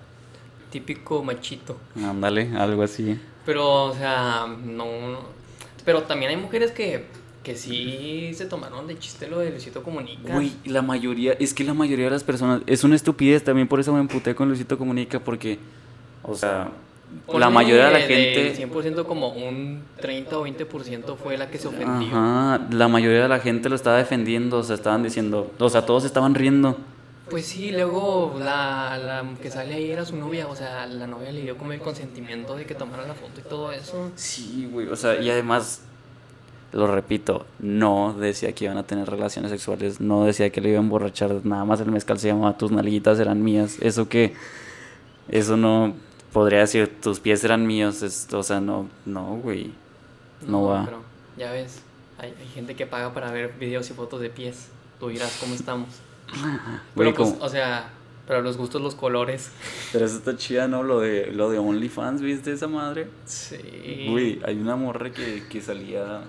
típico 0.71 1.23
machito. 1.25 1.77
Ándale, 2.05 2.51
algo 2.57 2.83
así. 2.83 3.19
Pero, 3.45 3.85
o 3.85 3.95
sea, 3.95 4.47
no. 4.65 4.85
no- 4.85 5.41
Pero 5.85 6.03
también 6.03 6.31
hay 6.31 6.37
mujeres 6.37 6.71
que, 6.73 7.07
que 7.43 7.57
sí 7.57 8.33
se 8.35 8.45
tomaron 8.47 8.87
de 8.87 8.99
chiste 8.99 9.29
lo 9.29 9.39
de 9.39 9.51
Luisito 9.51 9.83
Comunica. 9.83 10.33
Güey, 10.35 10.53
la 10.67 10.83
mayoría, 10.83 11.33
es 11.35 11.55
que 11.55 11.65
la 11.65 11.75
mayoría 11.75 12.05
de 12.07 12.11
las 12.13 12.25
personas, 12.25 12.63
es 12.67 12.85
una 12.85 12.97
estupidez, 12.97 13.43
también 13.43 13.67
por 13.67 13.81
eso 13.81 13.93
me 13.93 14.01
emputé 14.01 14.35
con 14.35 14.49
Luisito 14.49 14.77
Comunica, 14.79 15.21
porque, 15.21 15.59
o 16.23 16.35
sea, 16.35 16.71
la 17.33 17.51
mayoría 17.51 17.87
de 17.87 17.93
la 17.93 18.01
gente... 18.01 18.55
100% 18.69 19.05
como 19.07 19.29
un 19.31 19.83
30 20.01 20.39
o 20.39 20.47
20% 20.47 21.17
fue 21.17 21.37
la 21.39 21.51
que 21.51 21.59
se 21.59 21.67
ofendió. 21.69 22.09
Ajá, 22.09 22.67
la 22.71 22.89
mayoría 22.89 23.23
de 23.23 23.29
la 23.29 23.41
gente 23.41 23.69
lo 23.69 23.75
estaba 23.75 23.97
defendiendo, 23.97 24.59
o 24.59 24.63
sea, 24.63 24.77
estaban 24.77 25.03
diciendo, 25.03 25.51
o 25.59 25.69
sea, 25.71 25.85
todos 25.87 26.05
estaban 26.05 26.35
riendo. 26.35 26.77
Pues 27.31 27.47
sí, 27.47 27.71
luego 27.71 28.35
la, 28.39 28.99
la 28.99 29.25
que 29.41 29.51
sale 29.51 29.75
ahí 29.75 29.91
era 29.91 30.05
su 30.05 30.17
novia, 30.17 30.49
o 30.49 30.57
sea, 30.57 30.87
la 30.87 31.07
novia 31.07 31.31
le 31.31 31.43
dio 31.43 31.57
como 31.57 31.73
el 31.73 31.81
consentimiento 31.81 32.57
de 32.57 32.67
que 32.67 32.75
tomara 32.75 33.07
la 33.07 33.15
foto 33.15 33.41
y 33.41 33.49
todo 33.49 33.71
eso. 33.73 34.11
Sí, 34.17 34.69
güey, 34.71 34.89
o 34.89 34.97
sea, 34.97 35.21
y 35.21 35.31
además, 35.31 35.83
lo 36.73 36.87
repito, 36.89 37.47
no 37.61 38.15
decía 38.15 38.53
que 38.53 38.65
iban 38.65 38.79
a 38.79 38.83
tener 38.83 39.09
relaciones 39.09 39.51
sexuales, 39.53 40.01
no 40.01 40.25
decía 40.25 40.51
que 40.51 40.61
le 40.61 40.71
iban 40.71 40.81
a 40.81 40.85
emborrachar, 40.85 41.45
nada 41.45 41.65
más 41.65 41.81
el 41.81 41.91
mezcal 41.93 42.19
se 42.19 42.29
llamaba 42.29 42.59
tus 42.59 42.73
nalguitas 42.73 43.21
eran 43.21 43.43
mías, 43.43 43.77
eso 43.81 44.09
que, 44.09 44.35
eso 45.29 45.57
no, 45.57 45.95
podría 46.33 46.61
decir 46.61 47.01
tus 47.01 47.21
pies 47.21 47.45
eran 47.45 47.67
míos, 47.67 48.03
es- 48.03 48.27
o 48.33 48.43
sea, 48.43 48.61
no, 48.61 48.89
no, 49.07 49.37
güey, 49.37 49.71
no, 50.47 50.65
va. 50.65 50.85
Pero 50.85 51.03
ya 51.39 51.53
ves, 51.53 51.81
hay, 52.19 52.35
hay 52.41 52.49
gente 52.49 52.75
que 52.75 52.87
paga 52.87 53.15
para 53.15 53.31
ver 53.31 53.55
videos 53.59 53.89
y 53.91 53.93
fotos 53.95 54.21
de 54.21 54.31
pies. 54.31 54.69
Tú 54.99 55.09
dirás 55.09 55.37
cómo 55.41 55.55
estamos. 55.55 55.89
Pero 56.97 57.15
pues, 57.15 57.37
o 57.41 57.49
sea, 57.49 57.91
para 58.27 58.41
los 58.41 58.57
gustos 58.57 58.81
los 58.81 58.95
colores. 58.95 59.51
Pero 59.93 60.07
eso 60.07 60.17
está 60.17 60.37
chida, 60.37 60.69
¿no? 60.69 60.83
Lo 60.83 61.01
de, 61.01 61.33
lo 61.33 61.51
de 61.51 61.59
OnlyFans, 61.59 62.23
¿viste 62.23 62.53
esa 62.53 62.69
madre? 62.69 63.09
Sí. 63.25 64.07
Güey, 64.09 64.41
hay 64.45 64.57
una 64.57 64.77
morra 64.77 65.11
que, 65.11 65.45
que 65.49 65.61
salía 65.61 66.23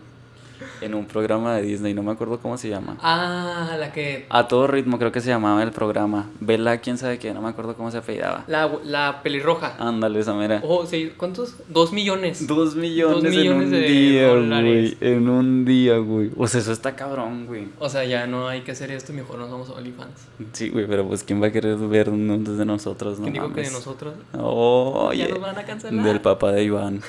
en 0.82 0.94
un 0.94 1.06
programa 1.06 1.56
de 1.56 1.62
Disney, 1.64 1.94
no 1.94 2.04
me 2.04 2.12
acuerdo 2.12 2.40
cómo 2.40 2.58
se 2.58 2.70
llama. 2.70 2.98
Ah, 3.02 3.76
la 3.80 3.92
que. 3.92 4.26
A 4.30 4.48
todo 4.48 4.68
ritmo 4.68 4.98
creo 5.00 5.12
que 5.12 5.22
se 5.22 5.30
llamaba 5.30 5.62
el 5.64 5.72
programa. 5.72 6.30
Vela, 6.40 6.78
quién 6.80 6.98
sabe 6.98 7.20
qué, 7.20 7.34
no 7.34 7.42
me 7.42 7.50
acuerdo 7.50 7.76
cómo 7.76 7.92
se 7.92 7.98
apellidaba. 7.98 8.44
La, 8.48 8.70
la 8.84 9.22
pelirroja. 9.24 9.76
Ándale, 9.80 10.20
esa 10.20 10.34
mera. 10.34 10.62
Oh, 10.64 10.86
sí, 10.86 11.14
¿cuántos? 11.18 11.56
Dos 11.70 11.92
millones. 11.94 12.48
Dos 12.48 12.76
millones, 12.76 13.24
Dos 13.24 13.32
millones 13.34 13.46
en 13.48 13.64
un 13.66 13.72
de 13.72 13.82
día, 13.82 14.28
dólares. 14.28 14.96
güey. 15.00 15.12
En 15.14 15.30
un 15.30 15.66
día, 15.66 15.98
güey. 15.98 16.32
O 16.38 16.48
sea, 16.48 16.60
eso 16.62 16.72
está 16.72 16.96
cabrón, 16.96 17.46
güey. 17.48 17.68
O 17.80 17.90
sea, 17.90 18.04
ya 18.06 18.28
no 18.28 18.48
hay 18.48 18.62
que 18.62 18.72
hacer 18.72 18.92
esto, 18.92 19.14
mejor 19.14 19.40
nos 19.40 19.52
vamos 19.52 19.70
a 19.70 19.74
OnlyFans. 19.74 20.28
Sí, 20.54 20.70
güey, 20.70 20.88
pero 20.88 21.08
pues 21.08 21.24
¿quién 21.24 21.42
va 21.42 21.48
a 21.48 21.52
querer 21.52 21.76
vernos 21.78 22.58
de 22.58 22.66
nosotros? 22.66 23.18
No 23.20 23.24
¿Quién 23.24 23.34
digo 23.34 23.54
que 23.54 23.62
de 23.62 23.72
nosotros? 23.72 24.14
Oh, 24.38 25.12
Ya 25.14 25.26
yeah. 25.26 25.30
nos 25.36 25.42
van 25.42 25.58
a 25.58 25.64
cancelar. 25.64 26.04
Del 26.06 26.22
papá 26.22 26.52
de 26.52 26.64
Iván. 26.64 27.02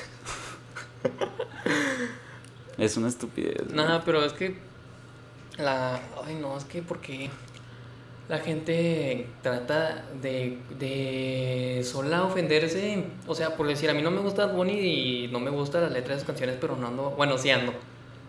es 2.77 2.97
una 2.97 3.07
estupidez. 3.07 3.71
Nada, 3.71 4.03
pero 4.03 4.23
es 4.23 4.33
que 4.33 4.55
la 5.57 6.01
ay 6.25 6.35
no, 6.35 6.57
es 6.57 6.65
que 6.65 6.81
porque 6.81 7.29
la 8.29 8.39
gente 8.39 9.27
trata 9.41 10.05
de, 10.21 10.57
de 10.79 11.81
sola 11.83 12.23
ofenderse, 12.23 13.03
o 13.27 13.35
sea, 13.35 13.55
por 13.55 13.67
decir, 13.67 13.89
a 13.89 13.93
mí 13.93 14.01
no 14.01 14.11
me 14.11 14.21
gusta 14.21 14.47
Bunny 14.47 14.79
y 14.79 15.27
no 15.27 15.39
me 15.39 15.49
gusta 15.49 15.81
la 15.81 15.89
letra 15.89 16.13
de 16.13 16.19
sus 16.19 16.27
canciones, 16.27 16.57
pero 16.59 16.75
no 16.75 16.87
ando, 16.87 17.11
bueno, 17.11 17.37
sí 17.37 17.49
ando, 17.49 17.73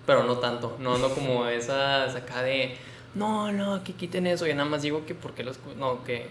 pero 0.04 0.24
no 0.24 0.38
tanto, 0.38 0.76
no 0.80 0.96
ando 0.96 1.14
como 1.14 1.46
esas 1.46 2.14
acá 2.16 2.42
de 2.42 2.76
no, 3.14 3.52
no, 3.52 3.84
que 3.84 3.92
quiten 3.92 4.26
eso, 4.26 4.46
yo 4.46 4.54
nada 4.54 4.68
más 4.68 4.82
digo 4.82 5.06
que 5.06 5.14
porque 5.14 5.44
los 5.44 5.58
no, 5.78 6.02
que 6.02 6.26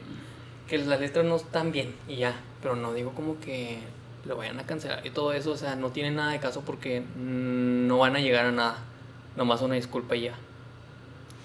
que 0.67 0.77
las 0.77 0.99
letras 0.99 1.25
no 1.25 1.35
están 1.35 1.71
bien 1.71 1.93
y 2.07 2.17
ya, 2.17 2.35
pero 2.61 2.75
no 2.75 2.93
digo 2.93 3.13
como 3.13 3.39
que 3.39 3.79
lo 4.25 4.37
vayan 4.37 4.59
a 4.59 4.65
cancelar 4.65 5.05
y 5.05 5.09
todo 5.09 5.33
eso, 5.33 5.51
o 5.51 5.57
sea, 5.57 5.75
no 5.75 5.89
tiene 5.89 6.11
nada 6.11 6.31
de 6.31 6.39
caso 6.39 6.61
porque 6.65 7.01
mm, 7.01 7.87
no 7.87 7.97
van 7.99 8.15
a 8.15 8.19
llegar 8.19 8.45
a 8.45 8.51
nada, 8.51 8.77
nomás 9.35 9.61
una 9.61 9.75
disculpa 9.75 10.15
y 10.15 10.23
ya. 10.23 10.35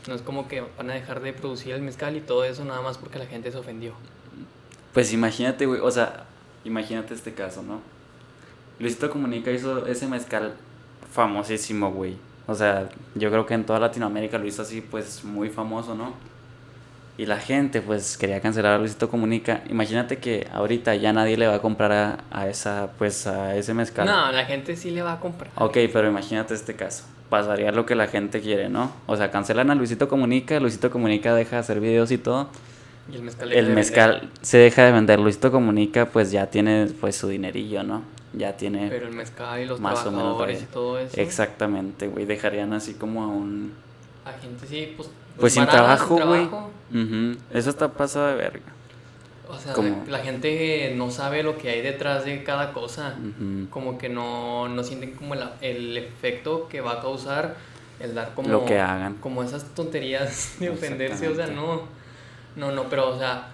No 0.06 0.14
es 0.14 0.22
como 0.22 0.48
que 0.48 0.62
van 0.76 0.90
a 0.90 0.94
dejar 0.94 1.20
de 1.20 1.32
producir 1.32 1.74
el 1.74 1.82
mezcal 1.82 2.16
y 2.16 2.20
todo 2.20 2.44
eso 2.44 2.64
nada 2.64 2.80
más 2.80 2.96
porque 2.96 3.18
la 3.18 3.26
gente 3.26 3.50
se 3.50 3.58
ofendió. 3.58 3.92
Pues 4.94 5.12
imagínate, 5.12 5.66
güey, 5.66 5.80
o 5.80 5.90
sea, 5.90 6.24
imagínate 6.64 7.14
este 7.14 7.34
caso, 7.34 7.62
¿no? 7.62 7.80
Luisito 8.78 9.10
Comunica 9.10 9.50
hizo 9.50 9.86
ese 9.86 10.06
mezcal 10.06 10.54
famosísimo, 11.12 11.90
güey. 11.92 12.16
O 12.46 12.54
sea, 12.54 12.88
yo 13.14 13.30
creo 13.30 13.44
que 13.44 13.54
en 13.54 13.66
toda 13.66 13.80
Latinoamérica 13.80 14.38
lo 14.38 14.46
hizo 14.46 14.62
así, 14.62 14.80
pues 14.80 15.24
muy 15.24 15.50
famoso, 15.50 15.94
¿no? 15.94 16.14
Y 17.18 17.26
la 17.26 17.38
gente, 17.38 17.82
pues, 17.82 18.16
quería 18.16 18.40
cancelar 18.40 18.74
a 18.74 18.78
Luisito 18.78 19.10
Comunica. 19.10 19.64
Imagínate 19.68 20.18
que 20.18 20.46
ahorita 20.52 20.94
ya 20.94 21.12
nadie 21.12 21.36
le 21.36 21.48
va 21.48 21.56
a 21.56 21.60
comprar 21.60 21.90
a, 21.90 22.24
a 22.30 22.48
esa, 22.48 22.92
pues, 22.96 23.26
a 23.26 23.56
ese 23.56 23.74
mezcal. 23.74 24.06
No, 24.06 24.30
la 24.30 24.44
gente 24.44 24.76
sí 24.76 24.92
le 24.92 25.02
va 25.02 25.14
a 25.14 25.20
comprar. 25.20 25.50
Ok, 25.56 25.78
pero 25.92 26.06
imagínate 26.08 26.54
este 26.54 26.76
caso. 26.76 27.02
Pasaría 27.28 27.72
lo 27.72 27.86
que 27.86 27.96
la 27.96 28.06
gente 28.06 28.40
quiere, 28.40 28.68
¿no? 28.68 28.92
O 29.06 29.16
sea, 29.16 29.32
cancelan 29.32 29.68
a 29.72 29.74
Luisito 29.74 30.08
Comunica, 30.08 30.60
Luisito 30.60 30.92
Comunica 30.92 31.34
deja 31.34 31.56
de 31.56 31.60
hacer 31.60 31.80
videos 31.80 32.12
y 32.12 32.18
todo. 32.18 32.50
Y 33.12 33.16
el 33.16 33.22
mezcal. 33.22 33.52
El 33.52 33.66
de 33.66 33.74
mezcal 33.74 34.30
se 34.40 34.58
deja 34.58 34.84
de 34.84 34.92
vender. 34.92 35.18
Luisito 35.18 35.50
Comunica, 35.50 36.06
pues 36.06 36.30
ya 36.30 36.46
tiene 36.46 36.86
pues 37.00 37.16
su 37.16 37.26
dinerillo, 37.28 37.82
¿no? 37.82 38.02
Ya 38.32 38.56
tiene. 38.56 38.88
Pero 38.90 39.08
el 39.08 39.14
mezcal 39.14 39.60
y 39.60 39.64
los 39.64 39.80
Más 39.80 40.06
o 40.06 40.12
menos 40.12 40.36
trabajadores 40.36 40.62
y 40.62 40.66
todo 40.66 40.98
eso. 41.00 41.20
Exactamente, 41.20 42.06
güey. 42.06 42.26
Dejarían 42.26 42.72
así 42.74 42.94
como 42.94 43.24
a 43.24 43.26
un. 43.26 43.72
La 44.24 44.34
gente 44.34 44.66
sí, 44.68 44.92
pues. 44.96 45.10
Pues 45.38 45.52
sin 45.54 45.66
trabajo, 45.66 46.14
güey. 46.16 46.48
trabajo. 46.48 46.70
Ujú. 46.92 47.36
Eso 47.52 47.70
está 47.70 47.88
pasado 47.92 48.28
de 48.28 48.34
verga. 48.36 48.60
O 49.48 49.58
sea, 49.58 49.72
Como- 49.72 50.04
la 50.08 50.18
gente 50.18 50.92
no 50.96 51.10
sabe 51.10 51.42
lo 51.42 51.56
que 51.56 51.70
hay 51.70 51.80
detrás 51.80 52.24
de 52.24 52.42
cada 52.44 52.72
cosa. 52.72 53.16
Ujú. 53.18 53.68
Como 53.70 53.96
que 53.98 54.08
no, 54.08 54.68
no 54.68 54.82
sienten 54.84 55.12
como 55.12 55.34
el, 55.34 55.40
el 55.60 55.96
efecto 55.96 56.68
que 56.68 56.80
va 56.80 56.92
a 56.94 57.00
causar 57.00 57.56
el 58.00 58.14
dar 58.14 58.34
como... 58.34 58.48
Lo 58.50 58.64
que 58.64 58.78
hagan. 58.78 59.14
Como 59.14 59.42
esas 59.42 59.64
tonterías 59.74 60.56
de 60.60 60.70
ofenderse, 60.70 61.28
o 61.28 61.34
sea, 61.34 61.46
no... 61.46 61.82
No, 62.56 62.72
no, 62.72 62.88
pero, 62.88 63.10
o 63.10 63.18
sea, 63.18 63.48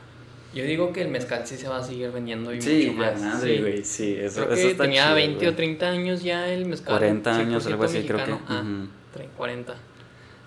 yo 0.55 0.65
digo 0.65 0.93
que 0.93 1.03
el 1.03 1.09
mezcal 1.09 1.47
sí 1.47 1.57
se 1.57 1.69
va 1.69 1.79
a 1.79 1.83
seguir 1.83 2.11
vendiendo 2.11 2.53
y 2.55 2.61
Sí, 2.63 2.87
mucho 2.93 2.99
más. 2.99 3.21
madre, 3.21 3.57
sí. 3.57 3.61
güey. 3.63 3.85
Sí, 3.85 4.17
eso, 4.19 4.43
Creo 4.45 4.55
eso 4.55 4.63
que 4.67 4.71
está 4.73 4.85
tenía 4.85 5.03
chido, 5.05 5.15
20 5.17 5.37
o 5.37 5.41
güey. 5.51 5.57
30 5.57 5.89
años 5.91 6.23
ya 6.23 6.49
el 6.49 6.65
mezcal. 6.67 6.95
40 6.99 7.37
años, 7.37 7.67
algo 7.67 7.85
100% 7.85 7.87
así, 7.87 8.03
creo 8.07 8.25
que. 8.25 8.33
mexicano. 8.33 8.41
Ah, 8.49 8.61
Ujú. 8.63 8.89
tre- 9.25 9.29
40. 9.37 9.75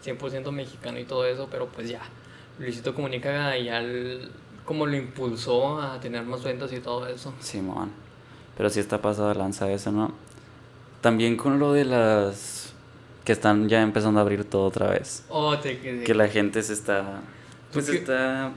100% 0.07 0.51
mexicano 0.51 0.99
y 0.99 1.03
todo 1.05 1.25
eso, 1.25 1.47
pero 1.51 1.67
pues 1.67 1.89
ya. 1.89 2.01
Luisito 2.59 2.93
Comunica 2.95 3.57
ya 3.57 3.79
el- 3.79 4.31
como 4.65 4.85
lo 4.85 4.95
impulsó 4.95 5.79
a 5.81 5.99
tener 5.99 6.23
más 6.23 6.43
ventas 6.43 6.71
y 6.73 6.79
todo 6.79 7.07
eso. 7.07 7.33
Simón. 7.39 7.91
Pero 8.57 8.69
sí 8.69 8.79
está 8.79 9.01
pasado 9.01 9.29
de 9.29 9.35
lanza 9.35 9.71
eso, 9.71 9.91
¿no? 9.91 10.11
También 11.01 11.37
con 11.37 11.59
lo 11.59 11.73
de 11.73 11.85
las. 11.85 12.73
que 13.23 13.33
están 13.33 13.67
ya 13.67 13.81
empezando 13.81 14.19
a 14.19 14.23
abrir 14.23 14.45
todo 14.45 14.63
otra 14.65 14.87
vez. 14.89 15.25
Oh, 15.29 15.57
te. 15.57 15.77
Que 16.03 16.13
la 16.15 16.29
gente 16.29 16.63
se 16.63 16.71
está. 16.73 17.19
Pues 17.73 17.85
¿Tú 17.85 17.91
qué- 17.91 17.97
está 17.97 18.51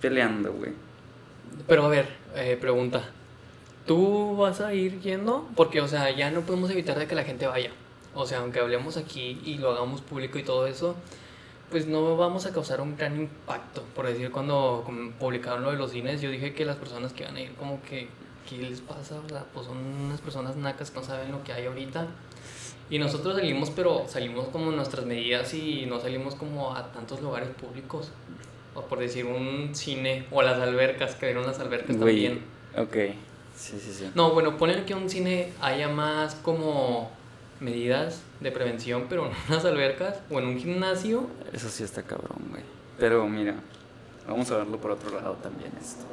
peleando, 0.00 0.52
güey. 0.52 0.72
Pero 1.68 1.84
a 1.84 1.88
ver, 1.88 2.08
eh, 2.34 2.58
pregunta. 2.60 3.04
¿Tú 3.86 4.36
vas 4.36 4.60
a 4.60 4.74
ir 4.74 5.00
yendo? 5.00 5.48
Porque, 5.54 5.80
o 5.80 5.86
sea, 5.86 6.10
ya 6.10 6.32
no 6.32 6.40
podemos 6.40 6.70
evitar 6.70 6.98
de 6.98 7.06
que 7.06 7.14
la 7.14 7.22
gente 7.22 7.46
vaya. 7.46 7.70
O 8.16 8.26
sea, 8.26 8.38
aunque 8.38 8.60
hablemos 8.60 8.96
aquí 8.96 9.40
y 9.44 9.58
lo 9.58 9.70
hagamos 9.70 10.00
público 10.00 10.38
y 10.38 10.42
todo 10.42 10.66
eso, 10.66 10.96
pues 11.70 11.86
no 11.86 12.16
vamos 12.16 12.46
a 12.46 12.52
causar 12.52 12.80
un 12.80 12.96
gran 12.96 13.20
impacto. 13.20 13.82
Por 13.94 14.06
decir, 14.06 14.30
cuando 14.30 14.84
publicaron 15.20 15.62
lo 15.62 15.70
de 15.70 15.76
los 15.76 15.90
cines, 15.90 16.22
yo 16.22 16.30
dije 16.30 16.54
que 16.54 16.64
las 16.64 16.76
personas 16.76 17.12
que 17.12 17.24
van 17.24 17.36
a 17.36 17.40
ir, 17.42 17.52
como 17.54 17.82
que, 17.82 18.08
¿qué 18.48 18.56
les 18.58 18.80
pasa? 18.80 19.20
O 19.24 19.28
sea, 19.28 19.44
pues 19.52 19.66
son 19.66 19.76
unas 19.76 20.20
personas 20.22 20.56
nacas 20.56 20.90
que 20.90 21.00
no 21.00 21.04
saben 21.04 21.30
lo 21.30 21.44
que 21.44 21.52
hay 21.52 21.66
ahorita. 21.66 22.06
Y 22.88 22.98
nosotros 22.98 23.34
salimos, 23.34 23.70
pero 23.70 24.06
salimos 24.08 24.48
como 24.48 24.70
nuestras 24.70 25.04
medidas 25.04 25.52
y 25.52 25.84
no 25.86 26.00
salimos 26.00 26.36
como 26.36 26.74
a 26.74 26.92
tantos 26.92 27.20
lugares 27.20 27.50
públicos. 27.50 28.12
o 28.74 28.82
por 28.82 28.98
decir 28.98 29.26
un 29.26 29.74
cine, 29.74 30.26
o 30.30 30.42
las 30.42 30.58
albercas, 30.58 31.14
que 31.16 31.26
abrieron 31.26 31.46
las 31.46 31.58
albercas 31.60 31.96
también. 31.98 32.44
ok. 32.76 32.96
Sí, 33.56 33.78
sí, 33.80 33.92
sí. 33.92 34.10
No, 34.14 34.32
bueno, 34.32 34.58
ponen 34.58 34.84
que 34.84 34.94
un 34.94 35.08
cine 35.08 35.50
haya 35.62 35.88
más 35.88 36.34
como 36.34 37.10
medidas 37.60 38.22
de 38.40 38.52
prevención, 38.52 39.06
pero 39.08 39.26
en 39.26 39.32
unas 39.48 39.64
albercas 39.64 40.20
o 40.30 40.38
en 40.38 40.46
un 40.46 40.58
gimnasio. 40.58 41.26
Eso 41.52 41.68
sí 41.68 41.84
está 41.84 42.02
cabrón, 42.02 42.38
güey. 42.50 42.62
Pero 42.98 43.26
mira, 43.28 43.54
vamos 44.26 44.50
a 44.50 44.58
verlo 44.58 44.78
por 44.78 44.92
otro 44.92 45.10
lado 45.10 45.34
también 45.34 45.72
esto. 45.80 46.04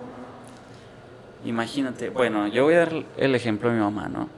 Imagínate, 1.46 2.10
bueno, 2.10 2.48
yo 2.48 2.64
voy 2.64 2.76
a 2.76 2.80
dar 2.80 3.04
el 3.18 3.36
ejemplo 3.36 3.70
de 3.70 3.76
mi 3.76 3.82
mamá, 3.82 4.08
¿no? 4.08 4.30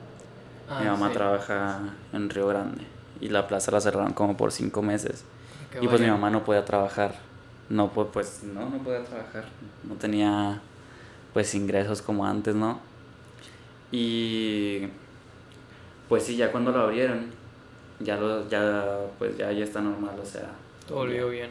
Ah, 0.67 0.79
mi 0.81 0.87
mamá 0.87 1.09
sí. 1.09 1.13
trabaja 1.13 1.93
en 2.11 2.29
Río 2.29 2.47
Grande 2.47 2.83
y 3.21 3.29
la 3.29 3.47
plaza 3.47 3.71
la 3.71 3.81
cerraron 3.81 4.13
como 4.13 4.35
por 4.35 4.51
cinco 4.51 4.81
meses. 4.81 5.23
Y 5.79 5.87
pues 5.87 6.01
mi 6.01 6.07
mamá 6.07 6.29
no 6.29 6.43
podía 6.43 6.63
trabajar. 6.65 7.15
No, 7.69 7.91
pues 7.91 8.43
no, 8.43 8.69
no 8.69 8.77
podía 8.77 9.03
trabajar. 9.03 9.45
No 9.83 9.95
tenía 9.95 10.61
pues 11.33 11.53
ingresos 11.53 12.01
como 12.01 12.25
antes, 12.25 12.55
¿no? 12.55 12.79
Y 13.91 14.87
pues 16.09 16.23
sí, 16.23 16.35
ya 16.35 16.51
cuando 16.51 16.71
lo 16.71 16.81
abrieron, 16.81 17.25
ya 17.99 18.17
lo, 18.17 18.47
ya, 18.49 18.85
pues 19.17 19.37
ya, 19.37 19.51
ya 19.51 19.63
está 19.63 19.81
normal, 19.81 20.15
o 20.21 20.25
sea. 20.25 20.49
Todo 20.87 20.99
volvió 20.99 21.29
bien. 21.29 21.49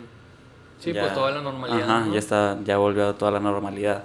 Sí, 0.78 0.92
ya- 0.92 1.00
pues 1.02 1.14
toda 1.14 1.30
la 1.30 1.42
normalidad. 1.42 1.82
Ajá, 1.82 2.06
¿no? 2.06 2.12
ya 2.12 2.18
está, 2.18 2.58
ya 2.64 2.76
volvió 2.78 3.08
a 3.08 3.12
toda 3.14 3.30
la 3.30 3.40
normalidad. 3.40 4.04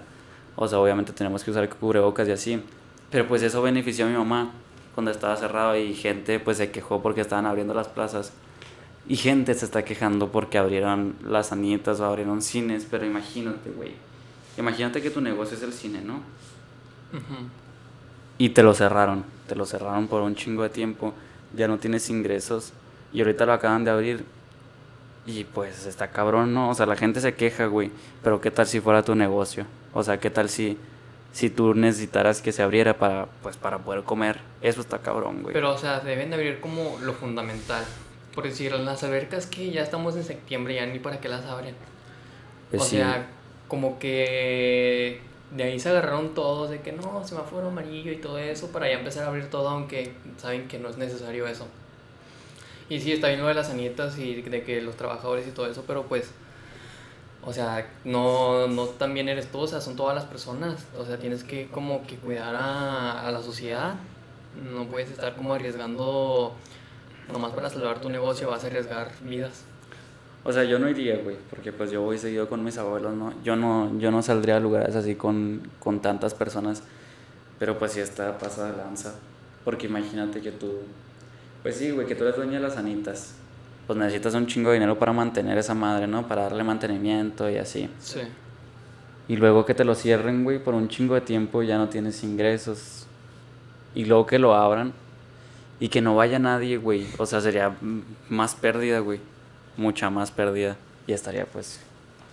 O 0.56 0.68
sea, 0.68 0.80
obviamente 0.80 1.14
tenemos 1.14 1.44
que 1.44 1.52
usar 1.52 1.68
cubrebocas 1.70 2.28
y 2.28 2.32
así. 2.32 2.64
Pero 3.12 3.28
pues 3.28 3.42
eso 3.44 3.62
benefició 3.62 4.06
a 4.06 4.10
mi 4.10 4.16
mamá 4.18 4.52
cuando 4.94 5.12
estaba 5.12 5.36
cerrado 5.36 5.76
y 5.78 5.94
gente 5.94 6.40
pues 6.40 6.58
se 6.58 6.72
quejó 6.72 7.02
porque 7.02 7.22
estaban 7.22 7.46
abriendo 7.46 7.74
las 7.74 7.88
plazas. 7.88 8.34
Y 9.08 9.16
gente 9.16 9.54
se 9.56 9.66
está 9.66 9.84
quejando 9.84 10.32
porque 10.32 10.58
abrieron 10.58 11.16
las 11.26 11.48
sanitas 11.48 12.00
o 12.00 12.06
abrieron 12.06 12.42
cines. 12.42 12.86
Pero 12.90 13.06
imagínate, 13.06 13.72
güey. 13.72 13.94
Imagínate 14.58 15.02
que 15.02 15.10
tu 15.10 15.22
negocio 15.22 15.58
es 15.58 15.64
el 15.64 15.74
cine, 15.74 16.02
¿no? 16.02 16.16
Ujú. 17.14 17.48
Y 18.40 18.50
te 18.50 18.64
lo 18.64 18.74
cerraron. 18.74 19.26
Te 19.48 19.56
lo 19.56 19.68
cerraron 19.68 20.08
por 20.08 20.22
un 20.22 20.34
chingo 20.34 20.64
de 20.64 20.70
tiempo. 20.70 21.14
Ya 21.54 21.68
no 21.68 21.78
tienes 21.78 22.10
ingresos. 22.10 22.74
Y 23.14 23.20
ahorita 23.20 23.46
lo 23.46 23.54
acaban 23.54 23.84
de 23.84 23.92
abrir. 23.92 24.26
Y 25.26 25.44
pues 25.44 25.86
está 25.86 26.08
cabrón, 26.10 26.54
¿no? 26.54 26.70
O 26.70 26.74
sea, 26.74 26.86
la 26.88 26.96
gente 26.96 27.22
se 27.22 27.36
queja, 27.36 27.66
güey. 27.68 27.92
Pero 28.24 28.42
¿qué 28.42 28.50
tal 28.50 28.66
si 28.66 28.80
fuera 28.80 29.04
tu 29.04 29.14
negocio? 29.14 29.66
O 29.94 30.04
sea, 30.04 30.20
¿qué 30.20 30.30
tal 30.30 30.50
si, 30.50 30.78
si 31.34 31.50
tú 31.50 31.74
necesitaras 31.74 32.42
que 32.42 32.52
se 32.52 32.64
abriera 32.64 32.98
para, 32.98 33.28
pues, 33.44 33.58
para 33.58 33.80
poder 33.80 34.04
comer? 34.04 34.40
Eso 34.62 34.80
está 34.80 35.00
cabrón, 35.00 35.44
güey. 35.44 35.54
Pero, 35.54 35.74
o 35.74 35.78
sea, 35.78 36.00
deben 36.00 36.30
de 36.30 36.36
abrir 36.38 36.62
como 36.62 36.98
lo 37.04 37.14
fundamental. 37.14 37.84
Por 38.34 38.46
decir, 38.46 38.72
las 38.72 39.04
albercas 39.04 39.48
que 39.48 39.70
ya 39.70 39.82
estamos 39.84 40.16
en 40.16 40.24
septiembre, 40.24 40.76
ya 40.76 40.86
ni 40.86 41.00
para 41.00 41.20
qué 41.20 41.28
las 41.28 41.46
abren. 41.46 41.76
Pues 42.70 42.84
o 42.84 42.86
sí. 42.86 42.96
sea, 42.96 43.28
como 43.68 44.00
que 44.00 45.20
de 45.52 45.64
ahí 45.64 45.80
se 45.80 45.90
agarraron 45.90 46.34
todos 46.34 46.70
de 46.70 46.82
que 46.82 46.92
no, 46.92 47.26
semáforo 47.26 47.68
amarillo 47.68 48.12
y 48.12 48.18
todo 48.18 48.38
eso 48.38 48.68
para 48.68 48.88
ya 48.88 49.00
empezar 49.00 49.24
a 49.24 49.28
abrir 49.28 49.50
todo, 49.50 49.70
aunque 49.70 50.14
saben 50.38 50.68
que 50.68 50.80
no 50.80 50.90
es 50.90 50.98
necesario 50.98 51.48
eso. 51.48 51.66
Y 52.90 53.00
sí, 53.00 53.12
está 53.12 53.28
bien 53.28 53.42
lo 53.42 53.48
de 53.48 53.54
las 53.54 53.68
sanitas 53.68 54.18
y 54.18 54.42
de 54.42 54.64
que 54.64 54.82
los 54.82 54.96
trabajadores 54.96 55.48
y 55.48 55.52
todo 55.52 55.68
eso, 55.68 55.84
pero 55.86 56.04
pues, 56.04 56.32
o 57.44 57.54
sea, 57.54 57.88
no, 58.04 58.68
no 58.68 58.86
también 58.86 59.30
eres 59.30 59.52
tú, 59.52 59.60
o 59.60 59.68
sea, 59.68 59.80
son 59.82 59.96
todas 59.96 60.16
las 60.16 60.26
personas. 60.26 60.86
O 60.98 61.06
sea, 61.06 61.18
tienes 61.18 61.44
que 61.44 61.68
como 61.68 62.06
que 62.06 62.16
cuidar 62.18 62.56
a, 62.56 63.28
a 63.28 63.32
la 63.32 63.42
sociedad. 63.42 63.96
No 64.74 64.86
puedes 64.86 65.12
estar 65.12 65.36
como 65.36 65.54
arriesgando, 65.54 66.54
nomás 67.32 67.54
para 67.54 67.70
salvar 67.70 68.02
tu 68.02 68.10
negocio, 68.10 68.50
vas 68.50 68.64
a 68.64 68.68
arriesgar 68.68 69.12
vidas. 69.22 69.64
O 70.44 70.54
sea, 70.54 70.64
yo 70.64 70.80
no 70.80 70.90
iría, 70.90 71.18
güey, 71.18 71.36
porque 71.50 71.74
pues 71.74 71.92
yo 71.92 72.02
voy 72.02 72.18
seguido 72.18 72.48
con 72.48 72.64
mis 72.64 72.78
abuelos, 72.78 73.14
¿no? 73.14 73.34
Yo 73.44 73.56
no, 73.56 73.98
yo 74.00 74.10
no 74.10 74.22
saldría 74.22 74.58
a 74.58 74.60
lugares 74.60 74.96
así 74.96 75.16
con, 75.16 75.62
con 75.80 76.02
tantas 76.02 76.34
personas, 76.34 76.84
pero 77.60 77.78
pues 77.78 77.92
sí 77.92 78.00
está 78.00 78.38
pasada 78.38 78.72
de 78.72 78.78
lanza. 78.78 79.16
Porque 79.66 79.88
imagínate 79.88 80.42
que 80.42 80.52
tú, 80.52 80.80
pues 81.62 81.76
sí, 81.76 81.92
güey, 81.92 82.08
que 82.08 82.16
tú 82.16 82.24
eres 82.24 82.38
dueña 82.38 82.54
de 82.54 82.62
las 82.62 82.76
sanitas. 82.76 83.36
Pues 83.86 84.00
necesitas 84.00 84.34
un 84.36 84.48
chingo 84.48 84.70
de 84.70 84.76
dinero 84.76 84.98
para 84.98 85.12
mantener 85.12 85.58
esa 85.58 85.74
madre, 85.74 86.08
¿no? 86.08 86.28
Para 86.28 86.44
darle 86.44 86.64
mantenimiento 86.64 87.50
y 87.50 87.58
así. 87.58 87.90
Sí. 88.00 88.22
Y 89.28 89.36
luego 89.36 89.66
que 89.66 89.74
te 89.74 89.84
lo 89.84 89.94
cierren, 89.94 90.44
güey, 90.44 90.64
por 90.64 90.74
un 90.74 90.88
chingo 90.88 91.16
de 91.16 91.22
tiempo 91.22 91.64
ya 91.64 91.78
no 91.78 91.90
tienes 91.90 92.24
ingresos. 92.24 93.06
Y 93.94 94.06
luego 94.06 94.26
que 94.26 94.40
lo 94.40 94.56
abran 94.56 94.94
y 95.80 95.90
que 95.90 96.02
no 96.02 96.16
vaya 96.16 96.40
nadie, 96.40 96.78
güey. 96.78 97.08
O 97.18 97.26
sea, 97.26 97.42
sería 97.42 97.76
más 98.30 98.56
pérdida, 98.56 99.00
güey. 99.00 99.20
Mucha 99.80 100.10
más 100.10 100.30
pérdida. 100.30 100.76
Y 101.08 101.14
estaría 101.14 101.46
pues 101.46 101.80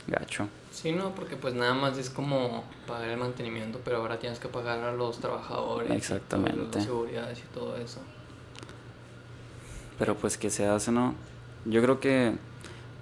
gacho. 0.09 0.49
Sí, 0.73 0.91
no, 0.91 1.15
porque 1.15 1.37
pues 1.37 1.55
nada 1.55 1.75
más 1.75 1.97
es 1.97 2.11
como 2.11 2.65
pagar 2.89 3.09
el 3.09 3.19
mantenimiento, 3.19 3.81
pero 3.85 3.99
ahora 3.99 4.19
tienes 4.19 4.41
que 4.41 4.49
pagar 4.49 4.81
a 4.81 4.93
los 4.93 5.21
trabajadores. 5.21 5.93
Exactamente. 5.93 6.79
las 6.79 6.85
seguridades 6.85 7.39
y 7.39 7.55
todo 7.55 7.77
eso. 7.77 8.01
Pero 9.97 10.17
pues 10.17 10.37
que 10.37 10.51
se 10.51 10.67
hace, 10.67 10.91
¿no? 10.91 11.15
Yo 11.65 11.81
creo 11.83 12.01
que 12.01 12.33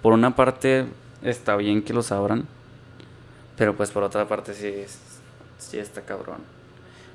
por 0.03 0.13
una 0.13 0.35
parte 0.35 0.85
está 1.23 1.55
bien 1.55 1.81
que 1.81 1.93
los 1.93 2.11
abran. 2.11 2.47
Pero 3.57 3.75
pues 3.75 3.89
por 3.89 4.03
otra 4.03 4.27
parte 4.27 4.53
sí, 4.53 4.85
sí 5.57 5.79
está 5.79 6.01
cabrón. 6.01 6.37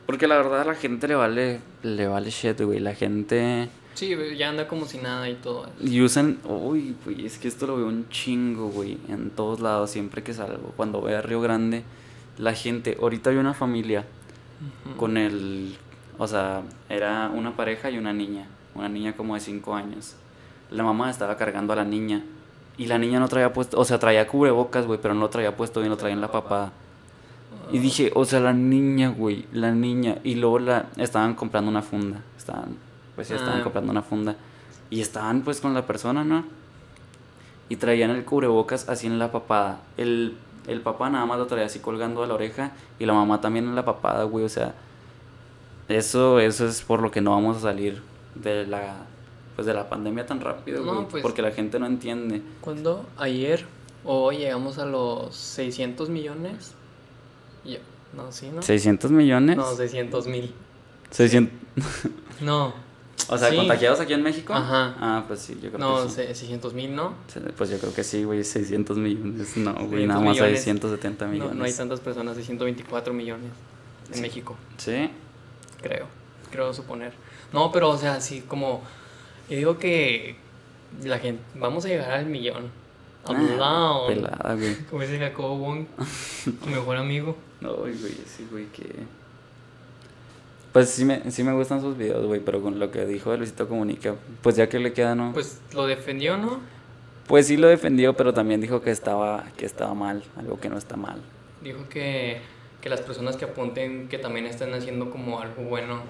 Porque 0.05 0.27
la 0.27 0.37
verdad 0.37 0.62
a 0.62 0.64
la 0.64 0.75
gente 0.75 1.07
le 1.07 1.14
vale, 1.14 1.61
le 1.85 2.09
vale 2.09 2.31
shit, 2.31 2.61
güey. 2.61 2.81
La 2.81 2.97
gente... 2.97 3.69
Sí, 3.94 4.16
ya 4.37 4.48
anda 4.48 4.66
como 4.66 4.87
si 4.87 4.98
nada 4.98 5.29
y 5.29 5.35
todo. 5.35 5.68
Y 5.81 6.00
usan, 6.00 6.38
uy, 6.44 6.94
güey, 7.05 7.26
es 7.26 7.38
que 7.38 7.48
esto 7.48 7.66
lo 7.66 7.76
veo 7.76 7.87
un 7.87 8.09
chingo, 8.09 8.68
güey, 8.68 8.98
en 9.09 9.31
todos 9.31 9.61
lados, 9.61 9.90
siempre 9.90 10.22
que 10.22 10.33
salgo. 10.33 10.72
Cuando 10.76 11.00
voy 11.00 11.12
a 11.12 11.20
Río 11.20 11.40
Grande, 11.40 11.85
la 12.38 12.55
gente, 12.55 12.96
ahorita 13.00 13.31
hay 13.31 13.37
una 13.37 13.53
familia 13.53 14.07
con 14.96 15.16
el, 15.16 15.76
o 16.18 16.26
sea, 16.26 16.62
era 16.88 17.31
una 17.35 17.57
pareja 17.57 17.90
y 17.90 17.98
una 17.98 18.12
niña, 18.12 18.46
una 18.74 18.88
niña 18.88 19.14
como 19.14 19.35
de 19.35 19.40
5 19.40 19.74
años. 19.74 20.16
La 20.70 20.83
mamá 20.83 21.11
estaba 21.11 21.37
cargando 21.37 21.72
a 21.72 21.76
la 21.76 21.85
niña 21.85 22.24
y 22.79 22.87
la 22.87 22.98
niña 22.98 23.20
no 23.20 23.29
traía 23.29 23.53
puesto, 23.53 23.79
o 23.79 23.85
sea, 23.85 23.98
traía 23.98 24.26
cubrebocas, 24.26 24.87
güey, 24.87 24.98
pero 25.03 25.14
no 25.14 25.20
lo 25.20 25.29
traía 25.29 25.57
puesto 25.57 25.81
bien, 25.81 25.90
lo 25.90 25.96
traía 25.96 26.14
en 26.14 26.20
la 26.20 26.33
papada. 26.33 26.72
Y 27.72 27.79
dije, 27.79 28.11
o 28.14 28.24
sea, 28.24 28.40
la 28.40 28.53
niña, 28.53 29.11
güey, 29.11 29.46
la 29.53 29.70
niña. 29.70 30.18
Y 30.24 30.35
luego 30.35 30.59
la 30.59 30.87
estaban 30.96 31.35
comprando 31.35 31.70
una 31.70 31.83
funda. 31.83 32.22
Estaban, 32.37 32.76
pues 33.20 33.28
sí, 33.28 33.35
estaban 33.35 33.61
Ah. 33.61 33.62
comprando 33.64 33.92
una 33.92 34.00
funda. 34.00 34.35
Y 34.88 35.02
estaban 35.02 35.42
pues 35.42 35.61
con 35.61 35.74
la 35.74 35.87
persona, 35.87 36.24
¿no? 36.24 36.42
Y 37.68 37.76
traían 37.76 38.11
el 38.12 38.24
cubrebocas 38.24 38.88
así 38.88 39.06
en 39.06 39.18
la 39.18 39.30
papada. 39.30 39.83
El, 39.98 40.38
el 40.66 40.80
papá 40.80 41.11
nada 41.11 41.26
más 41.26 41.38
lo 41.38 41.46
traía 41.46 41.66
así 41.66 41.80
colgando 41.80 42.22
a 42.22 42.26
la 42.26 42.33
oreja. 42.33 42.72
Y 42.98 43.04
la 43.04 43.12
mamá 43.12 43.42
también 43.42 43.66
en 43.66 43.74
la 43.74 43.85
papada, 43.85 44.24
güey. 44.24 44.46
O 44.46 44.48
sea, 44.48 44.74
eso, 45.88 46.40
eso 46.40 46.66
es 46.66 46.80
por 46.83 47.02
lo 47.02 47.11
que 47.11 47.20
no 47.20 47.33
vamos 47.33 47.59
a 47.59 47.61
salir 47.61 48.02
de 48.35 48.66
la, 48.66 48.96
pues 49.54 49.66
de 49.66 49.74
la 49.74 49.88
pandemia 49.90 50.24
tan 50.24 50.40
rápido, 50.40 50.83
No, 50.85 50.94
güey. 50.94 51.06
pues- 51.09 51.22
Porque 51.22 51.42
la 51.42 51.50
gente 51.52 51.78
no 51.78 51.87
entiende. 51.87 52.42
¿Cuándo? 52.62 53.04
Ayer 53.18 53.66
o 54.04 54.33
llegamos 54.33 54.78
a 54.78 54.87
los 54.87 55.37
600 55.37 56.09
millones. 56.09 56.72
Ya. 57.66 57.78
No, 58.16 58.33
sí, 58.33 58.50
¿no? 58.52 58.62
¿600 58.62 59.11
millones? 59.11 59.56
No, 59.59 59.74
600 59.74 60.26
mil. 60.26 60.54
600... 61.11 61.52
No, 62.40 62.72
O 63.28 63.38
sea, 63.38 63.50
Sí. 63.50 63.56
contagiados 63.56 64.00
aquí 64.00 64.12
en 64.12 64.22
México. 64.22 64.52
Ajá. 64.54 64.94
Ah, 64.98 65.24
pues 65.26 65.40
sí, 65.40 65.54
yo 65.62 65.70
creo 65.70 65.78
no, 65.78 66.02
que 66.04 66.09
sí. 66.09 66.14
se- 66.16 66.35
600 66.35 66.74
mil, 66.74 66.94
¿no? 66.94 67.14
Pues 67.56 67.70
yo 67.70 67.78
creo 67.78 67.92
que 67.94 68.04
sí, 68.04 68.24
güey, 68.24 68.42
600 68.44 68.96
millones. 68.96 69.56
No, 69.56 69.72
güey, 69.74 70.06
600 70.06 70.09
nada 70.09 70.20
más 70.20 70.37
hay 70.37 70.42
millones. 70.42 70.62
170 70.64 71.24
No, 71.26 71.33
millones. 71.33 71.54
no 71.56 71.64
hay 71.64 71.72
tantas 71.72 72.00
personas, 72.00 72.37
hay 72.37 72.44
124 72.44 73.12
millones 73.12 73.50
en 74.12 74.22
México, 74.22 74.56
Sí, 74.76 75.11
creo. 75.83 76.06
Creo 76.50 76.72
suponer. 76.72 77.12
No, 77.52 77.70
pero 77.70 77.90
o 77.90 77.96
sea, 77.98 78.20
sí, 78.20 78.42
como. 78.46 78.83
Yo 79.48 79.56
digo 79.56 79.78
que 79.78 80.37
la 81.04 81.18
gente. 81.18 81.42
Vamos 81.54 81.85
a 81.85 81.88
llegar 81.88 82.11
al 82.11 82.26
millón. 82.26 82.70
Ah, 83.26 84.04
pelada, 84.09 84.54
güey. 84.54 84.74
Como 84.88 85.02
dice 85.02 85.18
Jacobo 85.18 85.59
Wong, 85.59 85.85
tu 86.64 86.66
mejor 86.70 86.96
amigo. 86.96 87.37
No, 87.61 87.74
güey, 87.74 87.94
sí, 87.94 88.48
güey, 88.50 88.66
que... 88.68 88.87
Pues 90.72 90.88
sí 90.90 91.04
me, 91.04 91.30
sí 91.30 91.42
me 91.42 91.52
gustan 91.52 91.80
sus 91.80 91.96
videos, 91.96 92.24
güey, 92.26 92.40
pero 92.40 92.62
con 92.62 92.78
lo 92.78 92.90
que 92.90 93.04
dijo 93.06 93.33
de 93.33 93.38
Luisito 93.38 93.68
Comunica, 93.68 94.14
pues 94.42 94.56
ya 94.56 94.68
que 94.68 94.78
le 94.78 94.92
queda, 94.92 95.14
¿no? 95.14 95.33
Pues, 95.33 95.59
Pues 95.64 95.74
lo 95.74 95.87
defendió, 95.87 96.37
¿no? 96.37 96.61
sí 97.42 97.56
lo 97.56 97.68
defendió, 97.68 98.14
pero 98.14 98.35
también 98.35 98.61
dijo 98.61 98.80
que 98.83 98.90
estaba, 98.90 99.44
que 99.56 99.64
estaba 99.66 99.94
mal, 99.94 100.22
algo 100.37 100.59
que 100.61 100.68
no 100.68 100.76
está 100.78 100.96
mal. 100.96 101.20
Dijo 101.62 101.88
que, 101.88 102.40
que 102.80 102.88
las 102.88 103.00
personas 103.00 103.37
que 103.37 103.44
apunten 103.44 104.09
que 104.09 104.18
también 104.18 104.46
estén 104.46 104.72
haciendo 104.74 105.11
como 105.11 105.40
algo 105.40 105.62
bueno 105.62 106.02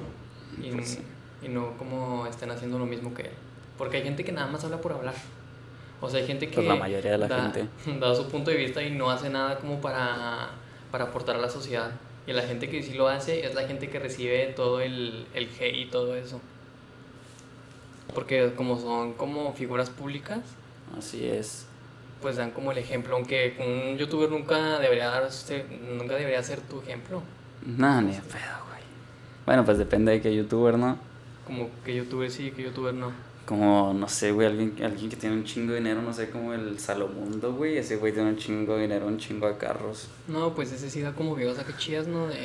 y, 0.63 0.71
Pues 0.71 0.89
sí. 0.89 1.03
y 1.43 1.49
no 1.49 1.77
como 1.77 2.27
estén 2.27 2.51
haciendo 2.51 2.79
lo 2.79 2.87
mismo 2.87 3.13
que 3.15 3.23
él. 3.23 3.33
Porque 3.77 3.99
hay 3.99 4.03
gente 4.03 4.25
que 4.25 4.33
nada 4.33 4.47
más 4.47 4.65
habla 4.65 4.81
por 4.81 4.93
hablar. 4.93 5.15
O 6.01 6.09
sea, 6.09 6.21
hay 6.21 6.27
gente 6.27 6.49
que 6.49 6.55
Pues 6.57 6.67
la 6.67 6.77
mayoría 6.77 7.13
de 7.13 7.19
la 7.19 7.29
da, 7.29 7.43
gente. 7.53 7.67
da 8.01 8.15
su 8.15 8.29
punto 8.29 8.51
de 8.51 8.57
vista 8.57 8.83
y 8.83 8.91
no 8.91 9.11
hace 9.11 9.29
nada 9.29 9.59
como 9.59 9.81
para, 9.81 10.51
para 10.91 11.05
aportar 11.05 11.37
a 11.37 11.39
la 11.39 11.49
sociedad. 11.51 11.91
Y 12.27 12.33
la 12.33 12.43
gente 12.43 12.69
que 12.69 12.83
sí 12.83 12.95
lo 12.95 13.09
hace 13.09 13.47
es 13.47 13.55
la 13.55 13.67
gente 13.67 13.89
que 13.89 13.99
recibe 13.99 14.47
todo 14.55 14.81
el, 14.81 15.27
el 15.35 15.49
hate 15.59 15.77
y 15.77 15.87
todo 15.87 16.15
eso. 16.17 16.41
Porque 18.15 18.53
como 18.57 18.79
son 18.79 19.15
como 19.15 19.53
figuras 19.55 19.91
públicas, 19.91 20.41
Así 20.99 21.27
es. 21.27 21.67
pues 22.21 22.37
dan 22.37 22.51
como 22.51 22.73
el 22.73 22.79
ejemplo, 22.79 23.15
aunque 23.17 23.57
un 23.61 23.97
youtuber 23.99 24.31
nunca 24.31 24.79
debería 24.81 25.09
darse, 25.09 25.65
nunca 25.97 26.17
debería 26.17 26.43
ser 26.43 26.61
tu 26.61 26.81
ejemplo. 26.81 27.23
No, 27.65 28.01
ni 28.03 28.13
de 28.13 28.21
pedo, 28.23 28.65
güey. 28.69 28.83
Bueno, 29.47 29.65
pues 29.65 29.79
depende 29.79 30.13
de 30.13 30.21
qué 30.21 30.35
youtuber, 30.35 30.77
¿no? 30.77 30.99
Como 31.47 31.69
que 31.85 31.95
youtuber 31.95 32.31
sí, 32.31 32.51
que 32.51 32.63
youtuber 32.65 32.95
no. 32.95 33.13
Como, 33.51 33.93
no 33.93 34.09
sé, 34.09 34.31
güey, 34.31 34.47
alguien, 34.47 34.77
alguien 34.81 35.11
que 35.11 35.17
tiene 35.17 35.35
un 35.35 35.43
chingo 35.43 35.73
de 35.73 35.81
dinero, 35.81 36.01
no 36.03 36.13
sé, 36.15 36.31
como 36.31 36.55
el 36.55 36.79
Salomundo, 36.79 37.53
güey. 37.53 37.79
Ese 37.79 37.97
güey 37.97 38.13
tiene 38.13 38.29
un 38.29 38.37
chingo 38.37 38.77
de 38.77 38.83
dinero, 38.83 39.09
un 39.09 39.19
chingo 39.19 39.49
de 39.49 39.57
carros. 39.57 40.07
No, 40.29 40.55
pues 40.55 40.71
ese 40.71 40.89
sí 40.89 41.01
da 41.01 41.13
como 41.15 41.35
videos 41.35 41.59
acá 41.59 41.77
chidas, 41.77 42.07
¿no? 42.07 42.29
De 42.29 42.39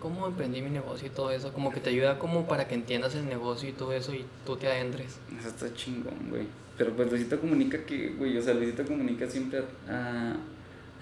cómo 0.00 0.24
emprendí 0.28 0.62
mi 0.62 0.70
negocio 0.70 1.08
y 1.08 1.10
todo 1.10 1.32
eso. 1.32 1.52
Como 1.52 1.72
que 1.72 1.80
te 1.80 1.90
ayuda 1.90 2.16
como 2.20 2.46
para 2.46 2.68
que 2.68 2.76
entiendas 2.76 3.16
el 3.16 3.26
negocio 3.26 3.68
y 3.68 3.72
todo 3.72 3.92
eso 3.92 4.14
y 4.14 4.24
tú 4.46 4.54
te 4.56 4.68
adentres. 4.68 5.18
Eso 5.36 5.48
está 5.48 5.74
chingón, 5.74 6.14
güey. 6.30 6.46
Pero 6.78 6.92
pues 6.94 7.10
Luisito 7.10 7.40
Comunica 7.40 7.84
que, 7.84 8.10
güey, 8.10 8.38
o 8.38 8.42
sea, 8.42 8.54
Luisito 8.54 8.84
Comunica 8.84 9.28
siempre 9.28 9.64
a... 9.88 10.36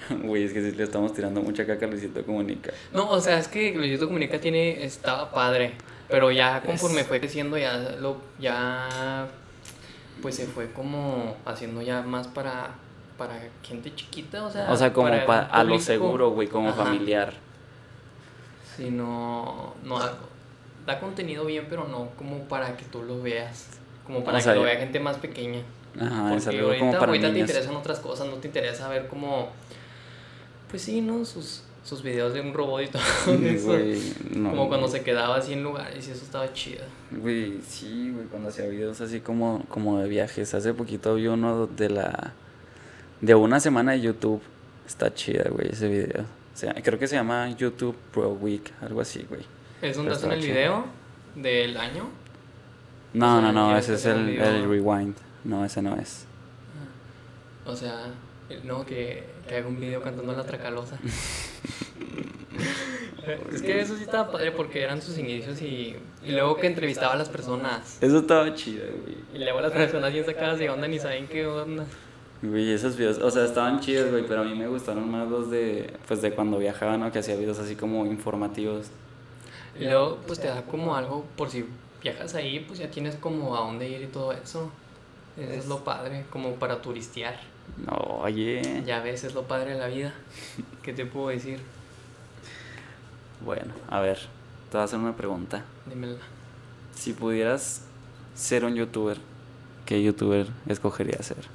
Güey, 0.25 0.44
es 0.44 0.55
que 0.55 0.62
si 0.62 0.75
le 0.75 0.85
estamos 0.85 1.12
tirando 1.12 1.42
mucha 1.42 1.66
caca 1.66 1.85
a 1.85 1.88
Luisito 1.90 2.25
Comunica. 2.25 2.73
No, 2.94 3.11
o 3.11 3.20
sea, 3.20 3.38
es 3.38 3.46
que 3.49 3.75
Luisito 3.75 4.07
Comunica 4.07 4.40
tiene, 4.40 4.83
estaba 4.87 5.31
padre, 5.31 5.73
pero 6.09 6.31
ya 6.31 6.62
conforme 6.62 7.03
Es- 7.03 7.07
fue 7.07 7.20
creciendo 7.20 7.59
ya 7.59 7.77
lo, 8.01 8.16
ya, 8.40 9.29
pues 10.20 10.37
se 10.37 10.46
fue 10.46 10.72
como 10.72 11.37
haciendo 11.44 11.83
ya 11.83 12.02
más 12.02 12.28
para, 12.28 12.70
para 13.18 13.40
gente 13.62 13.94
chiquita, 13.94 14.44
o 14.44 14.50
sea. 14.50 14.70
O 14.70 14.76
sea, 14.76 14.92
como 14.92 15.09
para 15.26 15.46
a 15.46 15.64
lo 15.64 15.78
seguro, 15.78 16.30
güey, 16.30 16.48
como 16.48 16.70
Ajá. 16.70 16.85
familiar. 16.85 17.35
Sí, 18.76 18.90
no, 18.90 19.74
no, 19.85 19.98
da 20.87 21.00
contenido 21.00 21.44
bien, 21.44 21.66
pero 21.68 21.87
no 21.87 22.09
como 22.16 22.38
para 22.44 22.76
que 22.76 22.85
tú 22.85 23.02
lo 23.02 23.20
veas, 23.20 23.68
como 24.06 24.24
para 24.24 24.38
O 24.38 24.40
sea, 24.40 24.52
que 24.52 24.59
lo 24.59 24.64
vea 24.64 24.76
gente 24.76 25.00
más 25.00 25.18
pequeña. 25.18 25.62
Ajá, 26.00 26.30
Porque 26.30 26.61
ahorita, 26.61 26.78
como 26.78 26.92
para 26.92 27.06
ahorita 27.06 27.33
te 27.33 27.38
interesan 27.40 27.76
otras 27.76 27.98
cosas, 27.98 28.28
no 28.28 28.35
te 28.35 28.48
interesa 28.48 28.88
ver 28.88 29.09
como, 29.09 29.48
pues 30.70 30.83
sí, 30.83 31.00
¿no? 31.00 31.24
Sus, 31.24 31.64
sus 31.85 32.03
videos 32.03 32.35
de 32.35 32.40
un 32.40 32.53
robot 32.53 32.83
y 32.83 32.87
todo 32.88 33.03
eso. 33.45 33.79
No. 34.37 34.51
como 34.51 34.69
cuando 34.69 34.88
se 34.88 35.03
quedaba 35.03 35.37
así 35.37 35.55
en 35.55 35.62
lugares 35.62 36.07
y 36.07 36.11
eso 36.11 36.25
estaba 36.25 36.53
chido. 36.53 36.83
Güey, 37.11 37.61
sí, 37.66 38.12
güey, 38.14 38.27
cuando 38.27 38.49
hacía 38.51 38.66
videos 38.66 39.01
así 39.01 39.21
como, 39.21 39.64
como 39.69 39.99
de 39.99 40.09
viajes. 40.09 40.53
Hace 40.55 40.75
poquito 40.75 41.14
vi 41.14 41.27
uno 41.27 41.66
de 41.66 41.90
la... 41.90 42.33
De 43.21 43.35
una 43.35 43.61
semana 43.61 43.93
de 43.93 44.01
YouTube. 44.01 44.40
Está 44.87 45.12
chida, 45.14 45.45
güey, 45.51 45.69
ese 45.71 45.88
video. 45.88 46.23
O 46.23 46.57
sea, 46.57 46.75
creo 46.75 46.99
que 46.99 47.07
se 47.07 47.16
llama 47.16 47.51
YouTube 47.51 47.97
Pro 48.12 48.31
Week, 48.31 48.73
algo 48.83 49.01
así, 49.01 49.25
güey. 49.29 49.43
¿Es 49.83 49.97
donde 49.97 50.12
hacen 50.12 50.33
el 50.33 50.40
video 50.40 50.85
del 51.35 51.77
año? 51.77 52.09
No, 53.12 53.38
O 53.38 53.40
sea, 53.40 53.53
no, 53.53 53.53
no, 53.53 53.66
¿quieres 53.69 53.88
ese 53.88 53.95
es 53.95 54.07
el, 54.07 54.29
el 54.40 54.69
Rewind. 54.69 55.16
No, 55.45 55.64
ese 55.64 55.81
no 55.81 55.97
es. 55.97 56.27
O 57.64 57.75
sea, 57.75 58.07
no, 58.64 58.85
que, 58.85 59.25
que 59.49 59.57
haga 59.57 59.69
un 59.69 59.79
video 59.81 60.03
cantando 60.03 60.33
la 60.33 60.45
tracalosa. 60.45 60.99
es 63.53 63.62
que 63.62 63.81
eso 63.81 63.96
sí 63.96 64.03
estaba 64.03 64.31
padre 64.31 64.53
porque 64.53 64.83
eran 64.83 65.01
sus 65.03 65.18
inicios 65.18 65.61
y, 65.62 65.96
y 66.25 66.33
luego 66.33 66.57
que 66.57 66.66
entrevistaba 66.66 67.14
a 67.14 67.16
las 67.16 67.29
personas. 67.29 67.99
Eso 68.01 68.18
estaba 68.18 68.55
chido, 68.55 68.85
güey. 68.87 69.18
Y 69.35 69.38
luego 69.38 69.61
las 69.61 69.73
personas 69.73 70.12
bien 70.12 70.25
sacadas 70.25 70.59
de 70.59 70.70
onda 70.70 70.88
ni 70.88 70.99
saben 70.99 71.27
qué 71.27 71.46
onda. 71.46 71.85
Güey, 72.42 72.73
esos 72.73 72.96
videos, 72.96 73.18
o 73.18 73.31
sea, 73.31 73.44
estaban 73.44 73.81
chidos, 73.81 74.11
güey, 74.11 74.25
pero 74.27 74.40
a 74.40 74.44
mí 74.44 74.55
me 74.55 74.66
gustaron 74.66 75.11
más 75.11 75.29
los 75.29 75.51
de, 75.51 75.92
pues, 76.09 76.23
de 76.23 76.33
cuando 76.33 76.59
viajaba, 76.59 76.96
¿no? 76.96 77.12
Que 77.12 77.18
hacía 77.18 77.37
videos 77.37 77.59
así 77.59 77.77
como 77.77 78.07
informativos. 78.07 78.87
Y 79.79 79.85
luego 79.85 80.18
pues 80.27 80.40
te 80.40 80.49
da 80.49 80.62
como 80.62 80.96
algo, 80.96 81.25
por 81.37 81.51
si 81.51 81.64
viajas 82.03 82.35
ahí, 82.35 82.61
pues 82.61 82.79
ya 82.79 82.90
tienes 82.90 83.16
como 83.16 83.57
a 83.57 83.61
dónde 83.61 83.88
ir 83.88 84.03
y 84.03 84.07
todo 84.07 84.33
eso. 84.33 84.70
Eso 85.37 85.53
es 85.53 85.66
lo 85.66 85.85
padre, 85.85 86.27
como 86.31 86.55
para 86.57 86.83
turistear. 86.83 87.38
No, 87.87 87.95
oye. 88.23 88.83
Ya 88.85 89.01
ves, 89.01 89.25
es 89.25 89.35
lo 89.35 89.45
padre 89.45 89.73
de 89.75 89.79
la 89.79 89.87
vida. 89.87 90.12
¿Qué 90.83 90.93
te 90.93 91.07
puedo 91.07 91.29
decir? 91.29 91.61
Bueno, 93.45 93.73
a 93.88 94.01
ver, 94.01 94.19
te 94.71 94.77
voy 94.77 94.81
a 94.83 94.85
hacer 94.85 94.99
una 94.99 95.16
pregunta. 95.16 95.64
Dímela. 95.87 96.19
Si 96.95 97.12
pudieras 97.14 97.83
ser 98.35 98.64
un 98.64 98.75
youtuber, 98.75 99.19
¿qué 99.87 100.03
youtuber 100.03 100.49
escogerías 100.66 101.25
ser? 101.27 101.49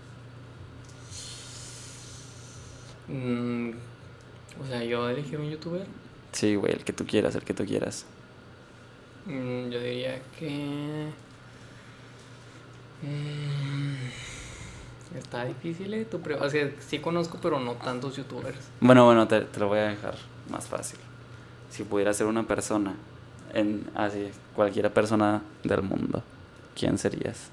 Mm, 3.08 3.72
o 4.62 4.66
sea, 4.68 4.84
yo 4.84 5.10
elegir 5.10 5.40
un 5.40 5.50
youtuber, 5.52 5.86
Sí, 6.32 6.56
güey, 6.56 6.74
el 6.74 6.84
que 6.84 6.92
tú 6.92 7.06
quieras, 7.06 7.36
el 7.36 7.44
que 7.44 7.54
tú 7.54 7.66
quieras. 7.66 8.06
mm, 9.26 9.70
yo 9.70 9.80
diría 9.80 10.22
que... 10.40 11.10
mm, 13.06 15.18
está 15.18 15.46
difícil, 15.46 15.94
¿eh? 15.94 16.06
Tu 16.06 16.20
pre- 16.22 16.36
o 16.36 16.50
sea, 16.50 16.70
sí 16.88 17.00
conozco, 17.00 17.38
pero 17.42 17.60
no 17.60 17.74
tantos 17.74 18.16
youtubers. 18.18 18.58
Bueno, 18.80 19.06
bueno, 19.06 19.28
te, 19.28 19.42
te 19.42 19.60
lo 19.60 19.68
voy 19.68 19.80
a 19.80 19.88
dejar 19.90 20.16
más 20.50 20.68
fácil. 20.68 21.00
Si 21.70 21.84
pudieras 21.84 22.18
ser 22.18 22.28
una 22.28 22.44
persona, 22.44 22.96
en 23.54 23.86
así, 23.96 24.30
cualquier 24.56 24.92
persona 24.94 25.42
del 25.64 25.82
mundo, 25.82 26.24
¿quién 26.78 26.98
serías? 26.98 27.50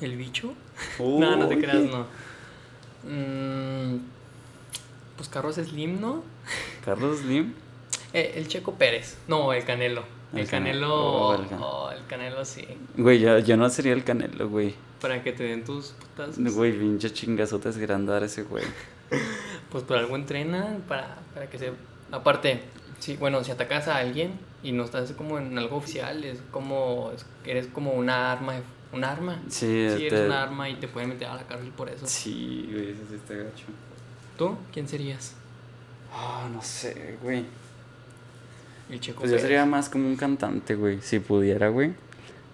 ¿El 0.00 0.16
bicho? 0.16 0.54
No, 0.98 1.36
no 1.36 1.46
te 1.48 1.58
creas, 1.58 1.82
no. 1.84 2.06
Mm, 3.04 3.98
pues 5.16 5.28
Carlos 5.28 5.56
Slim, 5.56 6.00
¿no? 6.00 6.22
Carlos 6.84 7.20
Slim. 7.20 7.54
Eh, 8.12 8.32
el 8.34 8.48
Checo 8.48 8.74
Pérez. 8.74 9.16
No, 9.28 9.52
el 9.52 9.64
Canelo. 9.64 10.02
El, 10.32 10.40
El 10.40 10.48
Canelo. 10.48 10.86
Canelo. 10.88 10.96
Oh, 10.96 11.34
el 11.42 11.48
Can- 11.48 11.58
oh, 11.62 11.90
el 11.90 12.06
Canelo 12.06 12.44
sí. 12.44 12.66
Güey, 12.96 13.20
yo, 13.20 13.38
yo 13.40 13.56
no 13.56 13.68
sería 13.70 13.92
el 13.92 14.04
Canelo, 14.04 14.48
güey. 14.48 14.74
Para 15.00 15.22
que 15.22 15.32
te 15.32 15.44
den 15.44 15.64
tus 15.64 15.88
putas. 15.88 16.38
Güey, 16.38 16.78
pinche 16.78 17.12
chingazotes 17.12 17.76
que 17.76 17.86
dar 17.86 18.22
ese 18.22 18.42
güey. 18.42 18.64
Pues 19.70 19.84
por 19.84 19.96
algo 19.98 20.16
entrena 20.16 20.78
para, 20.88 21.16
para 21.32 21.48
que 21.48 21.56
se... 21.58 21.70
Aparte, 22.10 22.60
sí, 22.98 23.16
bueno, 23.16 23.44
si 23.44 23.52
atacas 23.52 23.86
a 23.86 23.96
alguien 23.98 24.32
y 24.64 24.72
no 24.72 24.84
estás 24.84 25.12
como 25.12 25.38
en 25.38 25.56
algo 25.58 25.76
oficial, 25.76 26.24
es 26.24 26.40
como... 26.50 27.12
es- 27.14 27.24
eres 27.44 27.68
como 27.68 27.92
una 27.92 28.32
arma. 28.32 28.54
de- 28.54 28.62
¿Un 28.92 29.04
arma? 29.04 29.40
Sí, 29.48 29.86
Sí, 29.96 30.06
eres 30.06 30.20
te- 30.22 30.26
un 30.26 30.32
arma 30.32 30.68
y 30.68 30.74
te 30.74 30.88
pueden 30.88 31.10
meter 31.10 31.28
a 31.28 31.36
la 31.36 31.46
cárcel 31.46 31.70
por 31.70 31.88
eso. 31.88 32.04
Sí, 32.06 32.68
güey, 32.72 32.90
ese 32.90 33.06
sí 33.08 33.14
está 33.14 33.34
gacho. 33.34 33.66
¿Tú? 34.36 34.56
¿Quién 34.72 34.88
serías? 34.88 35.34
Ah, 36.12 36.48
no 36.52 36.60
sé, 36.60 37.16
güey. 37.22 37.44
El 38.90 39.00
Checo 39.00 39.20
Pues 39.20 39.30
yo 39.30 39.36
Pérez. 39.36 39.42
sería 39.48 39.66
más 39.66 39.88
como 39.88 40.06
un 40.08 40.16
cantante, 40.16 40.74
güey. 40.74 41.00
Si 41.00 41.18
pudiera, 41.20 41.68
güey. 41.68 41.92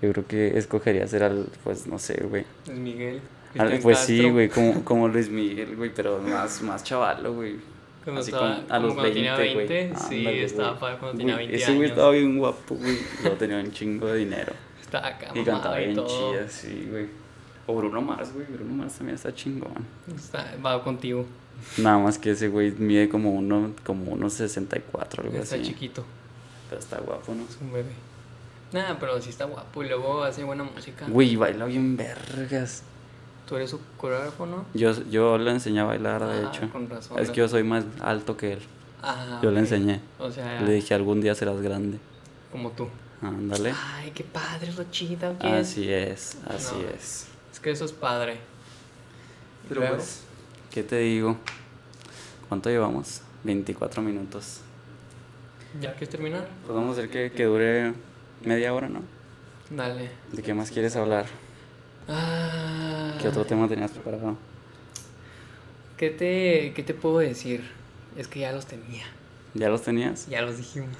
Yo 0.02 0.12
creo 0.12 0.26
que 0.26 0.58
escogería 0.58 1.06
ser 1.08 1.22
al, 1.22 1.46
pues 1.64 1.86
no 1.86 1.98
sé, 1.98 2.22
güey. 2.28 2.44
Es 2.66 2.74
Miguel. 2.74 3.20
Al- 3.58 3.78
pues 3.78 3.98
sí, 4.00 4.16
Castro. 4.18 4.32
güey, 4.34 4.48
como, 4.50 4.74
como 4.84 5.08
Luis 5.08 5.30
Miguel, 5.30 5.76
güey, 5.76 5.90
pero 5.94 6.18
más, 6.20 6.60
más 6.62 6.84
chavalo, 6.84 7.32
güey. 7.34 7.56
Cuando 8.04 8.20
Así 8.20 8.30
estaba- 8.30 8.56
como 8.56 8.66
a 8.74 8.78
los 8.78 8.94
cuando 8.94 9.02
20, 9.02 9.14
tenía 9.14 9.34
güey. 9.34 9.56
20, 9.66 9.92
sí, 10.08 10.18
Ándale, 10.18 10.44
estaba 10.44 10.68
güey. 10.68 10.80
padre 10.80 10.96
cuando 11.00 11.18
tenía 11.18 11.34
Güey, 11.34 11.46
20 11.48 11.62
Ese 11.62 11.72
güey 11.72 11.78
años. 11.78 11.90
estaba 11.90 12.10
bien 12.12 12.38
guapo, 12.38 12.74
güey. 12.76 12.98
Luego 13.22 13.36
tenía 13.36 13.56
un 13.58 13.72
chingo 13.72 14.06
de 14.08 14.18
dinero. 14.18 14.52
Estaba 14.80 15.06
acá 15.08 15.30
Y 15.34 15.42
cantaba 15.42 15.78
bien 15.78 15.96
chida, 15.96 16.48
sí, 16.48 16.86
güey. 16.90 17.06
O 17.66 17.74
Bruno 17.74 18.00
Mars, 18.02 18.32
güey. 18.32 18.46
Bruno 18.46 18.74
Mars 18.74 18.92
también 18.98 19.16
está 19.16 19.34
chingón. 19.34 19.72
Está- 20.14 20.54
va 20.64 20.84
contigo. 20.84 21.24
Nada 21.78 21.98
más 21.98 22.18
que 22.18 22.30
ese 22.32 22.46
güey 22.48 22.70
mide 22.72 23.08
como 23.08 23.32
uno, 23.32 23.72
como 23.84 24.12
unos 24.12 24.34
64, 24.34 25.24
algo 25.24 25.38
Está 25.38 25.56
así. 25.56 25.64
chiquito. 25.64 26.04
Pero 26.68 26.80
está 26.80 26.98
guapo, 26.98 27.34
¿no? 27.34 27.44
Es 27.44 27.56
un 27.60 27.72
bebé. 27.72 27.92
Nada, 28.72 28.98
pero 28.98 29.20
sí 29.22 29.30
está 29.30 29.44
guapo 29.44 29.82
y 29.84 29.88
luego 29.88 30.22
hace 30.24 30.42
buena 30.44 30.64
música. 30.64 31.06
Güey, 31.08 31.36
baila 31.36 31.66
bien 31.66 31.96
vergas. 31.96 32.82
Tú 33.46 33.54
eres 33.56 33.70
su 33.70 33.80
coreógrafo, 33.96 34.44
¿no? 34.44 34.66
Yo, 34.74 34.90
yo 35.08 35.38
le 35.38 35.52
enseñé 35.52 35.80
a 35.80 35.84
bailar, 35.84 36.24
de 36.26 36.44
Ah, 36.46 36.50
hecho. 36.52 36.68
con 36.72 36.90
razón. 36.90 37.18
Es 37.20 37.30
que 37.30 37.36
yo 37.36 37.48
soy 37.48 37.62
más 37.62 37.84
alto 38.00 38.36
que 38.36 38.54
él. 38.54 38.58
Ah, 39.02 39.38
Yo 39.42 39.52
le 39.52 39.60
enseñé. 39.60 40.00
O 40.18 40.30
sea, 40.32 40.60
Le 40.62 40.72
dije, 40.72 40.94
algún 40.94 41.20
día 41.20 41.34
serás 41.36 41.60
grande. 41.60 41.98
como 42.50 42.70
tú. 42.72 42.88
Ándale. 43.22 43.72
Ay, 43.94 44.10
qué 44.12 44.24
padre, 44.24 44.72
lo 44.72 44.84
chido. 44.90 45.36
Así 45.40 45.90
es, 45.92 46.36
así 46.48 46.74
No. 46.74 46.88
es. 46.88 47.26
Es 47.52 47.60
que 47.60 47.70
eso 47.70 47.84
es 47.84 47.92
padre. 47.92 48.38
Pero 49.68 49.86
pues, 49.88 50.22
¿qué 50.70 50.82
te 50.82 50.98
digo? 50.98 51.36
¿Cuánto 52.48 52.68
llevamos? 52.68 53.20
24 53.44 54.02
minutos. 54.02 54.60
¿Ya 55.80 55.90
quieres 55.92 56.08
terminar? 56.10 56.48
Pues 56.64 56.74
vamos 56.74 56.96
a 56.96 57.00
hacer 57.00 57.10
que, 57.10 57.32
que 57.32 57.44
dure 57.44 57.92
media 58.44 58.72
hora, 58.74 58.88
¿no? 58.88 59.00
Dale. 59.70 60.10
¿De 60.32 60.42
qué 60.42 60.54
más 60.54 60.70
quieres 60.70 60.94
hablar? 60.96 61.26
Ah, 62.08 63.14
¿Qué 63.20 63.28
otro 63.28 63.44
tema 63.44 63.68
tenías 63.68 63.90
preparado? 63.90 64.36
¿Qué 65.96 66.10
te, 66.10 66.72
¿Qué 66.74 66.82
te 66.82 66.94
puedo 66.94 67.18
decir? 67.18 67.68
Es 68.16 68.28
que 68.28 68.40
ya 68.40 68.52
los 68.52 68.66
tenía. 68.66 69.04
¿Ya 69.54 69.68
los 69.68 69.82
tenías? 69.82 70.26
Ya 70.28 70.42
los 70.42 70.56
dijimos. 70.58 70.96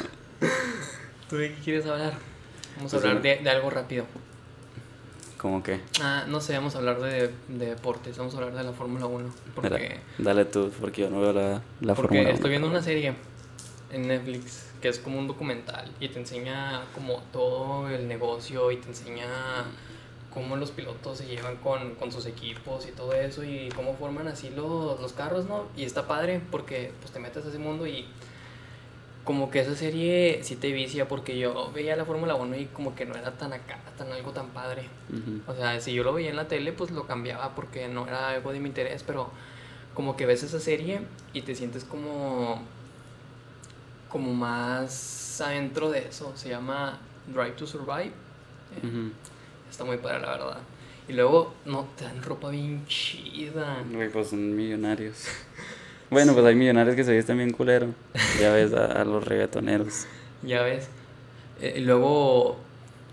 ¿Tú 1.30 1.36
de 1.36 1.54
qué 1.54 1.60
quieres 1.62 1.86
hablar? 1.86 2.14
Vamos 2.76 2.92
a 2.92 2.96
Pues, 2.98 3.04
hablar 3.08 3.22
de, 3.22 3.36
de 3.38 3.50
algo 3.50 3.70
rápido. 3.70 4.04
¿Cómo 5.38 5.62
que? 5.62 5.80
Ah, 6.00 6.24
no 6.28 6.40
sé, 6.40 6.54
vamos 6.54 6.74
a 6.74 6.78
hablar 6.78 7.00
de, 7.00 7.30
de 7.48 7.66
deportes, 7.66 8.16
vamos 8.18 8.34
a 8.34 8.38
hablar 8.38 8.54
de 8.54 8.64
la 8.64 8.72
Fórmula 8.72 9.06
1. 9.06 9.28
Porque, 9.54 9.70
Mira, 9.70 9.96
dale 10.18 10.44
tú, 10.44 10.70
porque 10.80 11.02
yo 11.02 11.10
no 11.10 11.20
veo 11.20 11.32
la, 11.32 11.62
la 11.80 11.94
porque 11.94 12.16
Fórmula 12.16 12.30
estoy 12.30 12.48
1. 12.48 12.50
viendo 12.50 12.68
una 12.68 12.82
serie 12.82 13.14
en 13.96 14.08
Netflix 14.08 14.70
que 14.80 14.88
es 14.88 14.98
como 14.98 15.18
un 15.18 15.26
documental 15.26 15.90
y 16.00 16.08
te 16.08 16.18
enseña 16.18 16.84
como 16.94 17.22
todo 17.32 17.88
el 17.88 18.06
negocio 18.06 18.70
y 18.70 18.76
te 18.76 18.88
enseña 18.88 19.26
cómo 20.32 20.56
los 20.56 20.70
pilotos 20.70 21.18
se 21.18 21.26
llevan 21.26 21.56
con, 21.56 21.94
con 21.94 22.12
sus 22.12 22.26
equipos 22.26 22.86
y 22.86 22.92
todo 22.92 23.14
eso 23.14 23.42
y 23.42 23.70
cómo 23.74 23.94
forman 23.96 24.28
así 24.28 24.50
los, 24.50 25.00
los 25.00 25.12
carros, 25.14 25.46
¿no? 25.46 25.64
Y 25.76 25.84
está 25.84 26.06
padre 26.06 26.40
porque 26.50 26.92
pues 27.00 27.10
te 27.10 27.18
metes 27.18 27.44
a 27.46 27.48
ese 27.48 27.58
mundo 27.58 27.86
y 27.86 28.06
como 29.24 29.50
que 29.50 29.60
esa 29.60 29.74
serie 29.74 30.40
sí 30.42 30.54
te 30.54 30.70
vicia 30.72 31.08
porque 31.08 31.38
yo 31.38 31.72
veía 31.72 31.96
la 31.96 32.04
Fórmula 32.04 32.34
1 32.34 32.54
y 32.56 32.66
como 32.66 32.94
que 32.94 33.06
no 33.06 33.16
era 33.16 33.32
tan 33.32 33.52
acá, 33.52 33.78
tan 33.96 34.12
algo 34.12 34.30
tan 34.32 34.48
padre. 34.48 34.82
Ujú. 35.10 35.50
O 35.50 35.54
sea, 35.54 35.80
si 35.80 35.94
yo 35.94 36.04
lo 36.04 36.12
veía 36.12 36.30
en 36.30 36.36
la 36.36 36.48
tele, 36.48 36.72
pues 36.72 36.90
lo 36.90 37.06
cambiaba 37.06 37.54
porque 37.54 37.88
no 37.88 38.06
era 38.06 38.28
algo 38.28 38.52
de 38.52 38.60
mi 38.60 38.68
interés, 38.68 39.02
pero 39.04 39.30
como 39.94 40.16
que 40.16 40.26
ves 40.26 40.42
esa 40.42 40.60
serie 40.60 41.00
y 41.32 41.40
te 41.42 41.54
sientes 41.54 41.82
como 41.82 42.62
como 44.16 44.32
más 44.32 45.42
adentro 45.42 45.90
de 45.90 46.08
eso. 46.08 46.32
Se 46.36 46.48
llama 46.48 46.98
Drive 47.26 47.50
to 47.50 47.66
Survive. 47.66 48.12
Eh. 48.82 49.10
Está 49.70 49.84
muy 49.84 49.98
padre, 49.98 50.20
la 50.20 50.30
verdad. 50.30 50.58
Y 51.06 51.12
luego, 51.12 51.52
no, 51.66 51.86
te 51.98 52.04
dan 52.04 52.22
ropa 52.22 52.48
bien 52.48 52.86
chida. 52.86 53.84
Güey, 53.92 54.10
pues 54.10 54.28
son 54.28 54.56
millonarios. 54.56 55.26
Bueno, 56.08 56.34
pues 56.34 56.46
hay 56.46 56.54
millonarios 56.54 56.94
que 56.94 57.02
se 57.02 57.12
visten 57.12 57.36
bien 57.36 57.50
culero. 57.50 57.88
Ya 58.40 58.52
ves 58.52 58.72
a, 58.72 58.84
a 58.84 59.04
los 59.04 59.24
reggaetoneros. 59.24 60.06
Ya 60.44 60.62
ves. 60.62 60.88
Eh, 61.60 61.80
luego 61.80 62.58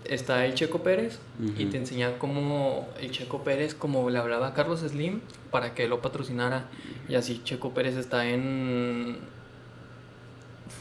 está 0.04 0.46
el 0.46 0.54
Checo 0.54 0.84
Pérez 0.84 1.18
y 1.58 1.64
te 1.64 1.78
enseña 1.78 2.18
cómo 2.18 2.88
el 3.00 3.10
Checo 3.10 3.42
Pérez, 3.42 3.74
como 3.74 4.08
le 4.10 4.18
hablaba 4.18 4.48
a 4.48 4.54
Carlos 4.54 4.80
Slim 4.80 5.22
para 5.50 5.74
que 5.74 5.88
lo 5.88 6.00
patrocinara. 6.00 6.66
Y 7.08 7.16
así 7.16 7.40
Checo 7.42 7.74
Pérez 7.74 7.96
está 7.96 8.28
en 8.28 9.18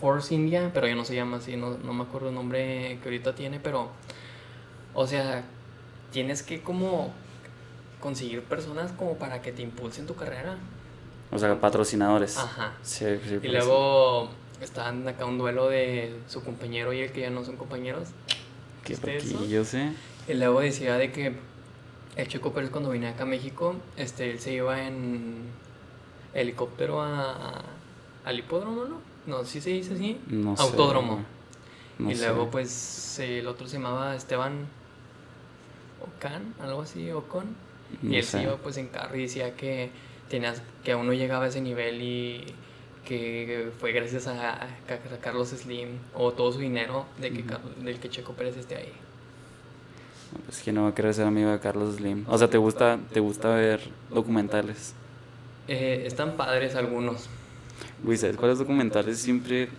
Force 0.04 0.36
India, 0.36 0.70
pero 0.74 0.86
ya 0.86 0.96
no 0.96 1.06
se 1.06 1.16
llama 1.16 1.38
así, 1.38 1.56
no, 1.56 1.78
no 1.78 1.94
me 1.94 2.04
acuerdo 2.04 2.28
el 2.28 2.36
nombre 2.36 3.00
que 3.02 3.06
ahorita 3.06 3.36
tiene, 3.36 3.62
pero, 3.62 3.88
o 4.94 5.08
sea, 5.08 5.46
tienes 6.12 6.44
que 6.44 6.62
como 6.62 7.14
conseguir 8.02 8.44
personas 8.44 8.92
como 8.92 9.16
para 9.18 9.42
que 9.42 9.54
te 9.54 9.62
impulsen 9.62 10.06
tu 10.06 10.14
carrera. 10.14 10.58
O 11.32 11.40
sea, 11.40 11.58
patrocinadores. 11.62 12.38
Ajá. 12.38 12.74
Sí, 12.82 13.06
sí, 13.26 13.40
Y 13.42 13.48
luego 13.48 14.28
están 14.60 15.08
acá 15.08 15.24
un 15.24 15.38
duelo 15.38 15.70
de 15.70 16.14
su 16.28 16.44
compañero 16.44 16.92
y 16.92 17.00
el 17.00 17.14
que 17.14 17.22
ya 17.22 17.30
no 17.30 17.46
son 17.46 17.56
compañeros. 17.56 18.10
Qué 18.84 18.98
loquillos, 18.98 19.74
¿eh? 19.74 19.94
Y 20.28 20.34
luego 20.34 20.60
decía 20.60 20.98
de 20.98 21.14
que 21.14 21.38
el 22.18 22.28
Checo 22.28 22.52
Pérez 22.52 22.72
cuando 22.72 22.90
venía 22.90 23.12
acá 23.12 23.24
a 23.24 23.26
México, 23.26 23.76
este, 23.96 24.32
él 24.32 24.40
se 24.42 24.52
iba 24.52 24.86
en 24.86 25.44
helicóptero 26.34 27.02
a, 27.02 27.32
a- 27.32 27.62
al 28.26 28.38
hipódromo, 28.40 28.84
¿no? 28.84 29.13
No, 29.26 29.44
sí 29.46 29.62
se 29.62 29.70
dice 29.72 29.94
así. 29.94 30.20
No 30.28 30.56
Autódromo. 30.58 31.24
No 32.00 32.12
y 32.12 32.16
sé. 32.16 32.26
luego 32.26 32.50
pues 32.50 33.20
el 33.20 33.48
otro 33.48 33.68
se 33.68 33.78
llamaba 33.78 34.16
Esteban 34.16 34.68
Ocon, 36.02 36.54
algo 36.62 36.82
así, 36.82 37.10
Ocon. 37.12 37.56
No 38.02 38.12
y 38.12 38.18
él 38.18 38.24
se 38.24 38.42
iba 38.42 38.56
pues 38.58 38.78
en 38.78 38.88
carro 38.88 39.16
y 39.16 39.24
decía 39.24 39.56
que 39.56 39.92
tenías 40.30 40.62
que 40.84 40.94
aún 40.94 41.06
no 41.06 41.14
llegaba 41.14 41.46
a 41.46 41.48
ese 41.48 41.62
nivel 41.62 42.02
y 42.02 42.46
que 43.06 43.72
fue 43.80 43.92
gracias 43.92 44.28
a, 44.28 44.64
a 44.64 44.68
Carlos 45.22 45.50
Slim 45.50 45.90
o 46.14 46.32
todo 46.32 46.52
su 46.54 46.60
dinero 46.60 47.06
de 47.20 47.32
que, 47.32 47.46
del 47.84 48.00
que 48.00 48.10
Checo 48.10 48.34
Pérez 48.34 48.58
esté 48.58 48.78
ahí. 48.78 48.92
Es 50.50 50.62
que 50.62 50.72
no 50.72 50.94
quiero 50.94 51.14
ser 51.14 51.28
amigo 51.28 51.52
de 51.52 51.60
Carlos 51.60 51.98
Slim. 51.98 52.26
O 52.28 52.38
sea, 52.38 52.50
¿te 52.50 52.58
gusta, 52.58 52.98
te 53.14 53.20
gusta 53.20 53.50
ver 53.50 53.82
documentales? 54.10 54.94
Eh, 55.68 56.04
están 56.06 56.36
padres 56.36 56.76
algunos. 56.76 57.30
Güey, 58.04 58.18
¿sabes 58.18 58.38
cuáles 58.38 58.60
documentales 58.60 59.18
siempre 59.20 59.70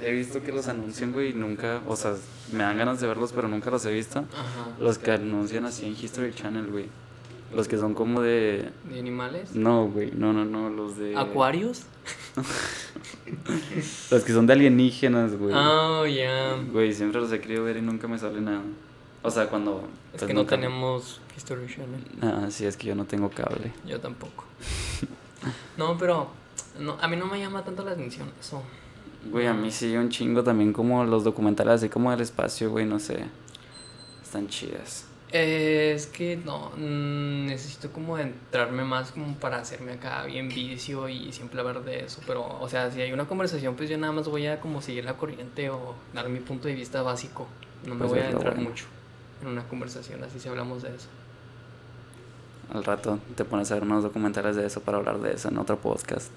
he 0.00 0.12
visto 0.12 0.42
que 0.42 0.52
los 0.52 0.68
anuncian, 0.68 1.12
güey? 1.12 1.30
y 1.30 1.34
Nunca, 1.34 1.80
o 1.86 1.96
sea, 1.96 2.14
me 2.52 2.62
dan 2.62 2.78
ganas 2.78 3.00
de 3.00 3.06
verlos, 3.06 3.32
pero 3.32 3.48
nunca 3.48 3.70
los 3.70 3.84
he 3.86 3.92
visto. 3.92 4.20
Ajá. 4.20 4.70
Los 4.80 4.98
que 4.98 5.10
anuncian 5.12 5.64
así 5.64 5.86
en 5.86 5.92
History 5.92 6.32
Channel, 6.34 6.66
güey. 6.70 6.86
Los 7.54 7.68
que 7.68 7.76
son 7.76 7.92
como 7.94 8.22
de... 8.22 8.70
De 8.88 8.98
animales. 8.98 9.54
No, 9.54 9.86
güey, 9.86 10.10
no, 10.12 10.32
no, 10.32 10.44
no, 10.44 10.70
los 10.70 10.96
de... 10.96 11.16
Acuarios. 11.16 11.82
Los 14.10 14.24
que 14.24 14.32
son 14.32 14.46
de 14.46 14.54
alienígenas, 14.54 15.36
güey. 15.36 15.54
Oh, 15.54 16.06
ya. 16.06 16.56
Güey, 16.72 16.92
siempre 16.94 17.20
los 17.20 17.30
he 17.30 17.40
querido 17.40 17.64
ver 17.64 17.76
y 17.76 17.82
nunca 17.82 18.08
me 18.08 18.18
sale 18.18 18.40
nada. 18.40 18.62
O 19.22 19.30
sea, 19.30 19.48
cuando... 19.48 19.88
Es 20.12 20.20
pues, 20.20 20.24
que 20.28 20.34
no 20.34 20.40
nunca- 20.40 20.56
tenemos 20.56 21.20
History 21.36 21.66
Channel. 21.66 22.02
Ah, 22.22 22.46
sí, 22.50 22.64
es 22.64 22.76
que 22.76 22.88
yo 22.88 22.94
no 22.94 23.04
tengo 23.04 23.30
cable. 23.30 23.72
Yo 23.86 24.00
tampoco. 24.00 24.44
No, 25.76 25.98
pero 25.98 26.28
no, 26.78 26.96
a 27.00 27.08
mí 27.08 27.16
no 27.16 27.26
me 27.26 27.38
llama 27.38 27.64
tanto 27.64 27.84
la 27.84 27.92
atención 27.92 28.30
eso. 28.40 28.62
Güey, 29.30 29.46
a 29.46 29.54
mí 29.54 29.70
sí 29.70 29.96
un 29.96 30.08
chingo 30.08 30.42
también 30.42 30.72
como 30.72 31.04
los 31.04 31.22
documentales 31.24 31.74
así 31.74 31.88
como 31.88 32.10
del 32.10 32.20
espacio, 32.20 32.70
güey, 32.70 32.86
no 32.86 32.98
sé. 32.98 33.24
Están 34.22 34.48
chidas. 34.48 35.06
Eh, 35.34 35.92
es 35.94 36.06
que 36.08 36.36
no, 36.36 36.70
mm, 36.76 37.46
necesito 37.46 37.90
como 37.90 38.18
entrarme 38.18 38.84
más 38.84 39.12
como 39.12 39.34
para 39.36 39.58
hacerme 39.58 39.92
acá 39.92 40.24
bien 40.24 40.48
vicio 40.48 41.08
y 41.08 41.32
siempre 41.32 41.60
hablar 41.60 41.84
de 41.84 42.04
eso. 42.04 42.20
Pero, 42.26 42.44
o 42.60 42.68
sea, 42.68 42.90
si 42.90 43.00
hay 43.00 43.12
una 43.12 43.26
conversación, 43.26 43.74
pues 43.76 43.88
yo 43.88 43.96
nada 43.96 44.12
más 44.12 44.28
voy 44.28 44.46
a 44.46 44.60
como 44.60 44.82
seguir 44.82 45.04
la 45.04 45.16
corriente 45.16 45.70
o 45.70 45.94
dar 46.12 46.28
mi 46.28 46.40
punto 46.40 46.68
de 46.68 46.74
vista 46.74 47.00
básico. 47.02 47.46
No 47.86 47.94
me 47.94 48.00
Pues 48.00 48.10
voy 48.10 48.20
a 48.20 48.30
entrar 48.30 48.54
bueno. 48.54 48.68
mucho 48.70 48.84
en 49.40 49.48
una 49.48 49.66
conversación 49.68 50.22
así 50.22 50.38
si 50.38 50.48
hablamos 50.48 50.82
de 50.82 50.94
eso. 50.94 51.08
Al 52.72 52.84
rato 52.84 53.18
te 53.34 53.44
pones 53.44 53.70
a 53.70 53.74
ver 53.74 53.84
unos 53.84 54.02
documentales 54.02 54.56
de 54.56 54.66
eso 54.66 54.80
para 54.80 54.98
hablar 54.98 55.18
de 55.20 55.32
eso 55.32 55.48
en 55.48 55.58
otro 55.58 55.78
podcast. 55.78 56.30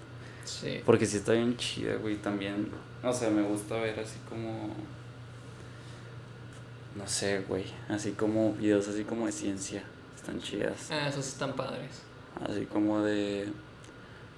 Sí. 0.46 0.82
Porque 0.86 1.06
sí 1.06 1.18
está 1.18 1.34
bien 1.34 1.58
chida, 1.58 1.96
güey, 1.96 2.16
también. 2.16 2.70
O 3.04 3.12
sea, 3.12 3.30
me 3.30 3.42
gusta 3.42 3.76
ver 3.76 4.00
así 4.00 4.18
como... 4.30 4.70
No 6.96 7.08
sé, 7.08 7.42
güey. 7.42 7.66
Así 7.90 8.12
como 8.12 8.54
videos 8.54 8.88
así 8.88 9.04
como 9.04 9.26
de 9.26 9.32
ciencia. 9.32 9.84
Están 10.16 10.40
chidas. 10.40 10.90
Ah, 10.92 11.10
esos 11.10 11.28
están 11.28 11.54
padres. 11.54 12.02
Así 12.48 12.66
como 12.66 13.02
de... 13.02 13.50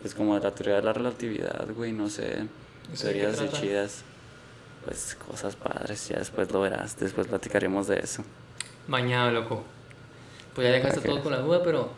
Pues 0.01 0.15
como 0.15 0.35
de 0.35 0.41
la 0.41 0.53
teoría 0.53 0.75
de 0.75 0.81
la 0.81 0.93
relatividad, 0.93 1.67
güey, 1.75 1.91
no 1.91 2.09
sé. 2.09 2.47
¿Eso 2.93 3.07
de 3.07 3.13
Teorías 3.13 3.37
trata? 3.37 3.59
chidas. 3.59 4.03
Pues 4.85 5.15
cosas 5.15 5.55
padres, 5.55 6.07
ya 6.07 6.19
después 6.19 6.51
lo 6.51 6.61
verás. 6.61 6.97
Después 6.97 7.27
platicaremos 7.27 7.87
de 7.87 7.99
eso. 7.99 8.23
Mañana, 8.87 9.31
loco. 9.31 9.63
Pues 10.55 10.67
ya 10.67 10.73
dejaste 10.73 11.01
todo 11.01 11.21
con 11.21 11.31
la 11.31 11.39
duda, 11.39 11.61
pero 11.63 11.91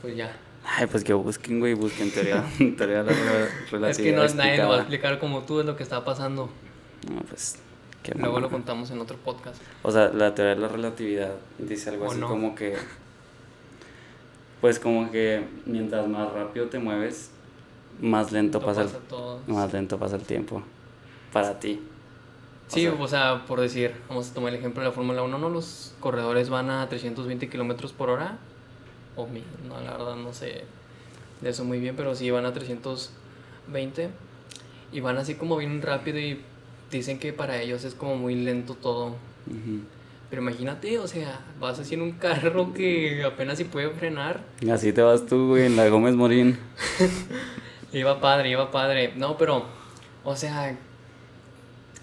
pues 0.00 0.16
ya. 0.16 0.34
Ay, 0.64 0.86
pues 0.86 1.02
que 1.04 1.12
busquen, 1.12 1.58
güey, 1.60 1.74
busquen 1.74 2.10
teoría, 2.12 2.44
teoría 2.76 3.02
de 3.02 3.10
la 3.10 3.12
rela- 3.12 3.70
relatividad. 3.70 3.90
Es 3.90 3.98
que 3.98 4.12
no, 4.12 4.26
nadie 4.42 4.58
lo 4.62 4.68
va 4.68 4.74
a 4.76 4.78
explicar 4.78 5.18
como 5.18 5.42
tú 5.42 5.60
es 5.60 5.66
lo 5.66 5.76
que 5.76 5.82
está 5.82 6.04
pasando. 6.04 6.48
No, 7.12 7.20
pues... 7.22 7.56
qué 8.02 8.14
Luego 8.14 8.38
lo 8.40 8.48
contamos 8.50 8.90
en 8.92 9.00
otro 9.00 9.16
podcast. 9.16 9.60
O 9.82 9.90
sea, 9.90 10.08
la 10.08 10.34
teoría 10.34 10.54
de 10.54 10.60
la 10.60 10.68
relatividad 10.68 11.32
dice 11.58 11.90
algo 11.90 12.06
¿O 12.06 12.10
así 12.10 12.20
no? 12.20 12.28
como 12.28 12.54
que. 12.54 12.76
Pues 14.60 14.78
como 14.78 15.10
que 15.10 15.44
mientras 15.66 16.06
más 16.06 16.32
rápido 16.32 16.66
te 16.68 16.78
mueves, 16.78 17.30
más 18.00 18.30
lento 18.30 18.60
pasa, 18.60 18.82
el, 18.82 18.90
más 19.52 19.72
lento 19.72 19.98
pasa 19.98 20.14
el 20.16 20.22
tiempo. 20.22 20.62
Para 21.32 21.58
ti. 21.58 21.80
O 22.68 22.72
Sí, 22.72 22.82
sea- 22.82 22.94
o 22.94 23.08
sea, 23.08 23.44
por 23.46 23.60
decir, 23.60 23.92
vamos 24.08 24.30
a 24.30 24.34
tomar 24.34 24.52
el 24.52 24.58
ejemplo 24.60 24.80
de 24.82 24.88
la 24.88 24.94
Fórmula 24.94 25.22
1, 25.24 25.36
¿no? 25.38 25.48
Los 25.48 25.94
corredores 25.98 26.48
van 26.48 26.70
a 26.70 26.88
320 26.88 27.48
kilómetros 27.50 27.92
por 27.92 28.08
hora. 28.10 28.38
O 29.16 29.26
mil, 29.26 29.44
no, 29.68 29.80
la 29.80 29.92
verdad 29.92 30.16
no 30.16 30.32
sé 30.32 30.64
de 31.42 31.50
eso 31.50 31.64
muy 31.64 31.80
bien, 31.80 31.96
pero 31.96 32.14
sí 32.14 32.30
van 32.30 32.46
a 32.46 32.52
320. 32.52 34.08
Y 34.92 35.00
van 35.00 35.18
así 35.18 35.34
como 35.34 35.56
bien 35.56 35.82
rápido 35.82 36.18
y 36.18 36.40
dicen 36.90 37.18
que 37.18 37.32
para 37.32 37.60
ellos 37.60 37.84
es 37.84 37.94
como 37.94 38.16
muy 38.16 38.34
lento 38.34 38.74
todo. 38.74 39.16
Ujú. 39.46 39.80
Pero 40.30 40.42
imagínate, 40.42 40.98
o 40.98 41.06
sea, 41.06 41.40
vas 41.60 41.78
así 41.78 41.94
en 41.94 42.02
un 42.02 42.12
carro 42.12 42.72
que 42.72 43.22
apenas 43.24 43.58
si 43.58 43.64
puede 43.64 43.90
frenar. 43.90 44.40
Así 44.70 44.92
te 44.92 45.02
vas 45.02 45.26
tú, 45.26 45.48
güey, 45.48 45.66
en 45.66 45.76
la 45.76 45.88
Gómez 45.88 46.14
Morín. 46.14 46.58
Iba 47.92 48.20
padre, 48.20 48.48
iba 48.48 48.70
padre. 48.70 49.12
No, 49.16 49.36
pero, 49.36 49.66
o 50.24 50.34
sea, 50.34 50.78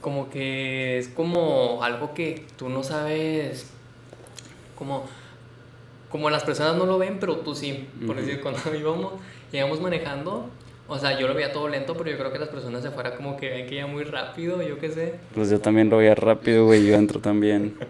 como 0.02 0.30
que 0.30 1.00
es 1.00 1.08
como 1.08 1.84
algo 1.84 2.14
que 2.14 2.46
tú 2.58 2.70
no 2.70 2.84
sabes, 2.84 3.72
como, 4.78 5.06
como 6.10 6.30
las 6.30 6.44
personas 6.44 6.76
no 6.76 6.86
lo 6.86 6.98
ven, 6.98 7.18
pero 7.20 7.38
tú 7.38 7.56
sí. 7.56 7.88
Por 8.06 8.16
Ujú. 8.18 8.26
decir, 8.26 8.42
cuando 8.42 8.60
íbamos, 8.80 9.14
íbamos 9.54 9.80
manejando, 9.82 10.50
o 10.88 10.98
sea, 10.98 11.20
yo 11.20 11.28
lo 11.28 11.34
veía 11.36 11.52
todo 11.54 11.68
lento, 11.68 11.96
pero 11.96 12.10
yo 12.12 12.18
creo 12.18 12.32
que 12.32 12.40
las 12.40 12.50
personas 12.50 12.82
de 12.84 12.90
afuera 12.90 13.16
como 13.16 13.38
que 13.38 13.50
ven 13.50 13.68
que 13.68 13.76
iba 13.76 13.88
muy 13.88 14.04
rápido, 14.04 14.62
yo 14.62 14.80
qué 14.80 14.90
sé. 14.92 15.20
Pues 15.36 15.50
yo 15.50 15.60
también 15.60 15.90
lo 15.90 15.98
veía 15.98 16.16
rápido, 16.16 16.66
güey, 16.66 16.86
yo 16.86 16.96
entro 16.96 17.20
también. 17.20 17.78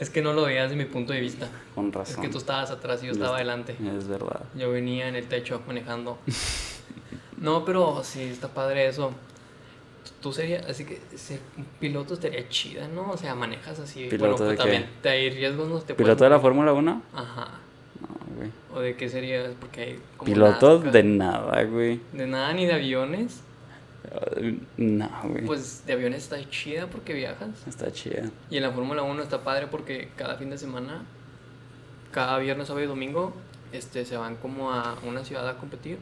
Es 0.00 0.10
que 0.10 0.20
no 0.20 0.32
lo 0.32 0.42
veías 0.42 0.68
desde 0.68 0.82
mi 0.82 0.90
punto 0.90 1.12
de 1.12 1.20
vista. 1.20 1.48
Con 1.76 1.90
Es 1.90 1.94
razón. 1.94 2.22
que 2.22 2.28
tú 2.28 2.38
estabas 2.38 2.72
atrás 2.72 3.00
y 3.04 3.06
yo 3.06 3.12
estaba 3.12 3.30
est- 3.36 3.36
adelante. 3.36 3.76
Es 3.96 4.08
verdad. 4.08 4.40
Yo 4.56 4.72
venía 4.72 5.06
en 5.06 5.14
el 5.14 5.26
techo 5.28 5.60
manejando. 5.66 6.18
No, 7.36 7.64
pero 7.64 8.02
sí, 8.04 8.22
está 8.22 8.48
padre 8.48 8.86
eso. 8.86 9.12
Tú 10.22 10.32
serías, 10.32 10.64
así 10.66 10.84
que 10.84 11.00
ser 11.16 11.40
un 11.58 11.64
piloto 11.80 12.14
estaría 12.14 12.48
chida, 12.48 12.86
¿no? 12.88 13.10
O 13.10 13.16
sea, 13.16 13.34
manejas 13.34 13.78
así. 13.80 14.06
¿Piloto 14.08 14.18
bueno, 14.18 14.32
de 14.32 14.44
pues 14.44 14.50
qué? 14.52 14.56
también 14.56 14.90
te 15.02 15.08
hay 15.08 15.30
riesgos, 15.30 15.68
no 15.68 15.80
te 15.80 15.94
¿Piloto 15.94 16.24
de 16.24 16.30
la 16.30 16.38
Fórmula 16.38 16.72
1? 16.72 17.02
Ajá. 17.12 17.48
No, 18.00 18.36
güey. 18.36 18.50
¿O 18.72 18.80
de 18.80 18.96
qué 18.96 19.08
serías? 19.08 19.50
Porque 19.58 19.80
hay 19.82 20.00
como 20.16 20.32
Piloto 20.32 20.74
NASCAR. 20.74 20.92
de 20.92 21.02
nada, 21.02 21.64
güey. 21.64 22.00
De 22.12 22.26
nada, 22.26 22.52
ni 22.52 22.66
de 22.66 22.72
aviones. 22.72 23.40
No, 24.76 25.10
güey. 25.24 25.44
Pues 25.44 25.84
de 25.86 25.92
aviones 25.92 26.22
está 26.22 26.48
chida 26.48 26.86
porque 26.86 27.14
viajas. 27.14 27.66
Está 27.66 27.92
chida. 27.92 28.30
Y 28.48 28.56
en 28.58 28.62
la 28.62 28.70
Fórmula 28.70 29.02
1 29.02 29.22
está 29.22 29.42
padre 29.42 29.66
porque 29.68 30.08
cada 30.16 30.36
fin 30.36 30.50
de 30.50 30.58
semana 30.58 31.02
cada 32.12 32.38
viernes, 32.38 32.68
sábado 32.68 32.84
y 32.84 32.88
domingo 32.88 33.32
este, 33.72 34.04
se 34.04 34.16
van 34.16 34.36
como 34.36 34.70
a 34.70 34.96
una 35.04 35.24
ciudad 35.24 35.48
a 35.48 35.56
competir. 35.56 35.98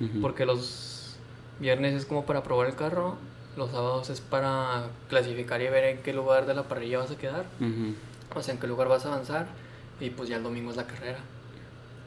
Ujú. 0.00 0.20
Porque 0.20 0.46
los 0.46 1.16
viernes 1.60 1.94
es 1.94 2.06
como 2.06 2.24
para 2.24 2.42
probar 2.42 2.68
el 2.68 2.74
carro, 2.74 3.16
los 3.56 3.70
sábados 3.70 4.10
es 4.10 4.20
para 4.20 4.84
clasificar 5.08 5.60
y 5.60 5.68
ver 5.68 5.84
en 5.84 5.98
qué 6.02 6.12
lugar 6.12 6.46
de 6.46 6.54
la 6.54 6.62
parrilla 6.64 6.98
vas 6.98 7.10
a 7.10 7.16
quedar, 7.16 7.44
Ujú. 7.60 7.94
o 8.34 8.42
sea, 8.42 8.54
en 8.54 8.60
qué 8.60 8.66
lugar 8.66 8.88
vas 8.88 9.04
a 9.04 9.08
avanzar. 9.12 9.46
Y 10.00 10.10
pues 10.10 10.28
ya 10.28 10.36
el 10.36 10.42
domingo 10.42 10.70
es 10.70 10.76
la 10.76 10.86
carrera. 10.86 11.18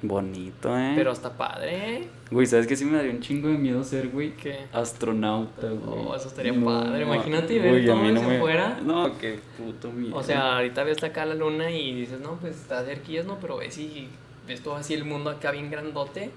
Bonito, 0.02 0.78
¿eh? 0.78 0.94
Pero 0.96 1.12
está 1.14 1.32
padre. 1.32 2.10
Güey, 2.30 2.46
¿sabes 2.46 2.68
qué 2.68 2.76
sí 2.76 2.84
me 2.86 2.98
daría 2.98 3.12
un 3.12 3.22
chingo 3.22 3.48
de 3.48 3.58
miedo 3.58 3.84
ser, 3.84 4.10
güey? 4.10 4.36
Que 4.36 4.66
Astronauta, 4.74 5.68
güey. 5.70 6.06
Oh, 6.08 6.16
eso 6.16 6.28
estaría 6.28 6.54
padre. 6.54 7.04
Imagínate 7.04 7.58
ver 7.60 7.86
todo 7.86 8.04
desde 8.04 8.36
afuera. 8.38 8.80
No, 8.84 9.18
qué 9.18 9.40
puto 9.58 9.92
miedo. 9.92 10.16
O 10.16 10.22
sea, 10.24 10.58
ahorita 10.58 10.84
ves 10.84 11.02
acá 11.04 11.26
la 11.26 11.36
luna 11.36 11.72
y 11.72 11.96
dices, 11.96 12.20
no, 12.20 12.34
pues 12.36 12.56
está 12.56 12.84
cerquillas, 12.84 13.26
¿no? 13.26 13.40
Pero 13.40 13.58
ves 13.58 13.78
y 13.78 14.10
ves 14.48 14.62
todo 14.62 14.76
así 14.76 14.94
el 14.94 15.06
mundo 15.06 15.30
acá 15.30 15.52
bien 15.52 15.72
grandote. 15.72 16.30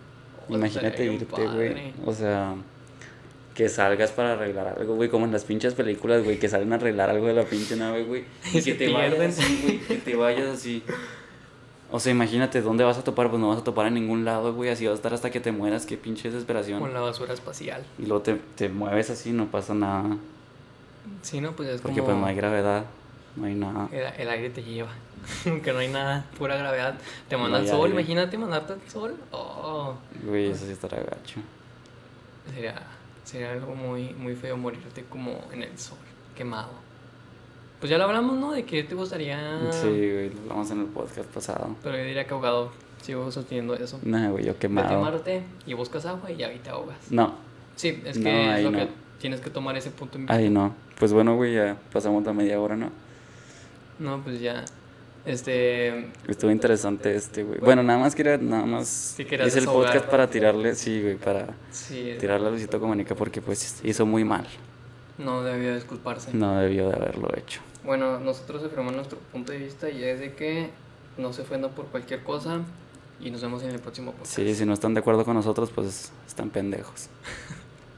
Oh, 0.49 0.55
Imagínate 0.55 1.05
irte, 1.13 1.47
güey. 1.49 1.93
O 2.07 2.13
sea, 2.15 2.55
que 3.59 3.69
salgas 3.69 4.13
para 4.13 4.35
arreglar 4.35 4.69
algo, 4.79 4.95
güey, 4.95 5.09
como 5.09 5.25
en 5.25 5.33
las 5.33 5.43
pinches 5.43 5.75
películas, 5.75 6.23
güey, 6.23 6.39
que 6.39 6.49
salen 6.49 6.73
a 6.73 6.77
arreglar 6.77 7.11
algo 7.11 7.27
de 7.27 7.35
la 7.35 7.43
pinche 7.43 7.75
nave, 7.75 8.05
güey. 8.05 8.25
Y 8.55 8.63
que 8.63 8.75
te 8.75 8.89
vayas 8.93 9.19
así, 9.39 9.61
güey, 9.65 9.79
que 9.81 9.97
te 9.97 10.15
vayas 10.15 10.47
así. 10.47 10.85
O 11.91 11.99
sea, 11.99 12.13
imagínate, 12.13 12.61
¿dónde 12.63 12.85
vas 12.85 12.99
a 12.99 13.03
topar? 13.03 13.29
Pues 13.31 13.41
no 13.41 13.49
vas 13.49 13.59
a 13.59 13.65
topar 13.65 13.87
en 13.89 13.95
ningún 13.95 14.25
lado, 14.25 14.55
güey, 14.55 14.71
así 14.71 14.87
vas 14.87 14.93
a 14.93 14.95
estar 14.95 15.13
hasta 15.13 15.31
que 15.31 15.41
te 15.41 15.51
mueras, 15.51 15.87
qué 15.87 15.97
pinche 15.97 16.31
desesperación. 16.31 16.79
Con 16.81 16.95
la 16.95 17.01
basura 17.01 17.35
espacial. 17.35 17.83
Y 17.99 18.03
luego 18.07 18.23
te, 18.23 18.35
te 18.55 18.69
mueves 18.69 19.11
así, 19.11 19.33
no 19.33 19.47
pasa 19.47 19.75
nada. 19.75 20.17
Sí, 21.23 21.41
no, 21.41 21.51
pues 21.57 21.69
es 21.71 21.81
Porque 21.81 21.97
como... 21.97 22.07
pues 22.13 22.19
no 22.19 22.27
hay 22.27 22.37
gravedad, 22.37 22.85
no 23.35 23.47
hay 23.47 23.55
nada. 23.55 23.89
El, 23.91 24.23
el 24.23 24.29
aire 24.31 24.51
te 24.51 24.63
lleva. 24.63 24.91
que 25.65 25.73
no 25.73 25.81
hay 25.81 25.89
nada, 25.89 26.27
pura 26.39 26.57
gravedad. 26.57 26.97
Te 27.29 27.37
manda 27.37 27.59
No 27.59 27.65
el 27.65 27.71
hay 27.71 27.77
sol, 27.77 27.87
aire. 27.87 28.01
imagínate 28.01 28.39
mandarte 28.39 28.75
al 28.75 28.83
sol. 28.89 29.17
Oh, 29.33 29.95
Güey, 30.25 30.51
eso 30.51 30.65
sí 30.65 30.71
estará 30.71 30.99
gacho. 30.99 31.41
sería, 32.55 32.75
sería 33.29 33.53
algo 33.53 33.75
muy, 33.75 34.15
muy 34.15 34.35
feo 34.35 34.57
morirte 34.57 35.05
como 35.05 35.39
en 35.53 35.63
el 35.63 35.79
sol, 35.79 35.99
quemado. 36.37 36.71
Pues 37.79 37.91
ya 37.91 37.99
lo 37.99 38.05
hablamos, 38.05 38.37
¿no? 38.39 38.53
De 38.53 38.65
que 38.65 38.83
te 38.85 38.95
gustaría. 38.95 39.71
Sí, 39.71 39.87
güey, 39.87 40.31
lo 40.31 40.41
hablamos 40.43 40.71
en 40.71 40.81
el 40.81 40.87
podcast 40.87 41.29
pasado. 41.31 41.77
Pero 41.83 41.97
yo 41.97 42.05
diría 42.05 42.27
que 42.27 42.35
ahogado. 42.35 42.73
Sigo 43.03 43.31
sosteniendo 43.31 43.75
eso. 43.75 44.01
No, 44.03 44.33
güey, 44.33 44.45
yo 44.45 44.59
quemado. 44.59 45.01
Marte 45.01 45.45
y 45.67 45.75
buscas 45.75 46.05
agua 46.07 46.31
y 46.33 46.43
ahí 46.43 46.59
te 46.59 46.71
ahogas. 46.71 46.97
No, 47.11 47.35
Sí, 47.77 48.03
es 48.05 48.19
No, 48.19 48.25
que 48.25 48.57
es 48.59 48.65
lo 48.65 48.71
no. 48.73 48.79
que 48.79 48.89
tienes 49.21 49.41
que 49.41 49.51
tomar 49.51 49.77
ese 49.77 49.91
punto 49.91 50.19
en 50.19 50.31
ahí 50.33 50.51
no. 50.51 50.75
Pues 50.99 51.13
bueno, 51.13 51.37
güey, 51.37 51.55
ya 51.55 51.77
pasamos 51.93 52.25
la 52.25 52.33
media 52.33 52.59
hora, 52.59 52.75
¿no? 52.77 52.91
No, 54.01 54.21
pues 54.25 54.41
ya. 54.41 54.65
Este. 55.25 56.11
Estuvo 56.27 56.51
interesante 56.51 57.15
este, 57.15 57.43
güey. 57.43 57.59
Bueno, 57.61 57.83
nada 57.83 57.99
más 57.99 58.15
quería, 58.15 58.39
nada 58.39 58.65
más. 58.65 59.15
Querías 59.17 59.49
hice 59.49 59.59
el 59.59 59.65
desahogar. 59.67 59.93
podcast 59.93 60.11
para 60.11 60.31
tirarle, 60.31 60.75
sí, 60.75 61.03
güey, 61.03 61.17
para 61.17 61.49
Sí, 61.71 62.15
tirarle 62.19 62.47
a 62.49 62.51
Luisito 62.51 62.81
Comunica 62.81 63.15
porque 63.15 63.41
pues 63.43 63.81
hizo 63.85 64.07
muy 64.07 64.25
mal. 64.25 64.47
no 65.19 65.43
debió 65.43 65.75
disculparse. 65.75 66.33
No 66.33 66.59
debió 66.61 66.89
de 66.89 66.97
haberlo 66.97 67.29
hecho. 67.37 67.61
Bueno, 67.85 68.19
nosotros 68.21 68.63
afirmamos 68.65 68.95
nuestro 68.95 69.19
punto 69.33 69.53
de 69.53 69.59
vista 69.59 69.91
y 69.91 70.03
es 70.05 70.21
de 70.21 70.35
que 70.35 70.71
no 71.17 71.33
se 71.33 71.43
ofendan 71.43 71.73
por 71.73 71.87
cualquier 71.87 72.23
cosa 72.23 72.61
y 73.21 73.31
nos 73.31 73.43
vemos 73.43 73.63
en 73.65 73.71
el 73.71 73.81
próximo 73.81 74.13
podcast. 74.13 74.35
Sí, 74.37 74.55
si 74.55 74.65
no 74.65 74.73
están 74.73 74.95
de 74.95 75.01
acuerdo 75.01 75.25
con 75.25 75.35
nosotros, 75.35 75.71
pues 75.75 76.13
están 76.27 76.51
pendejos. 76.51 77.09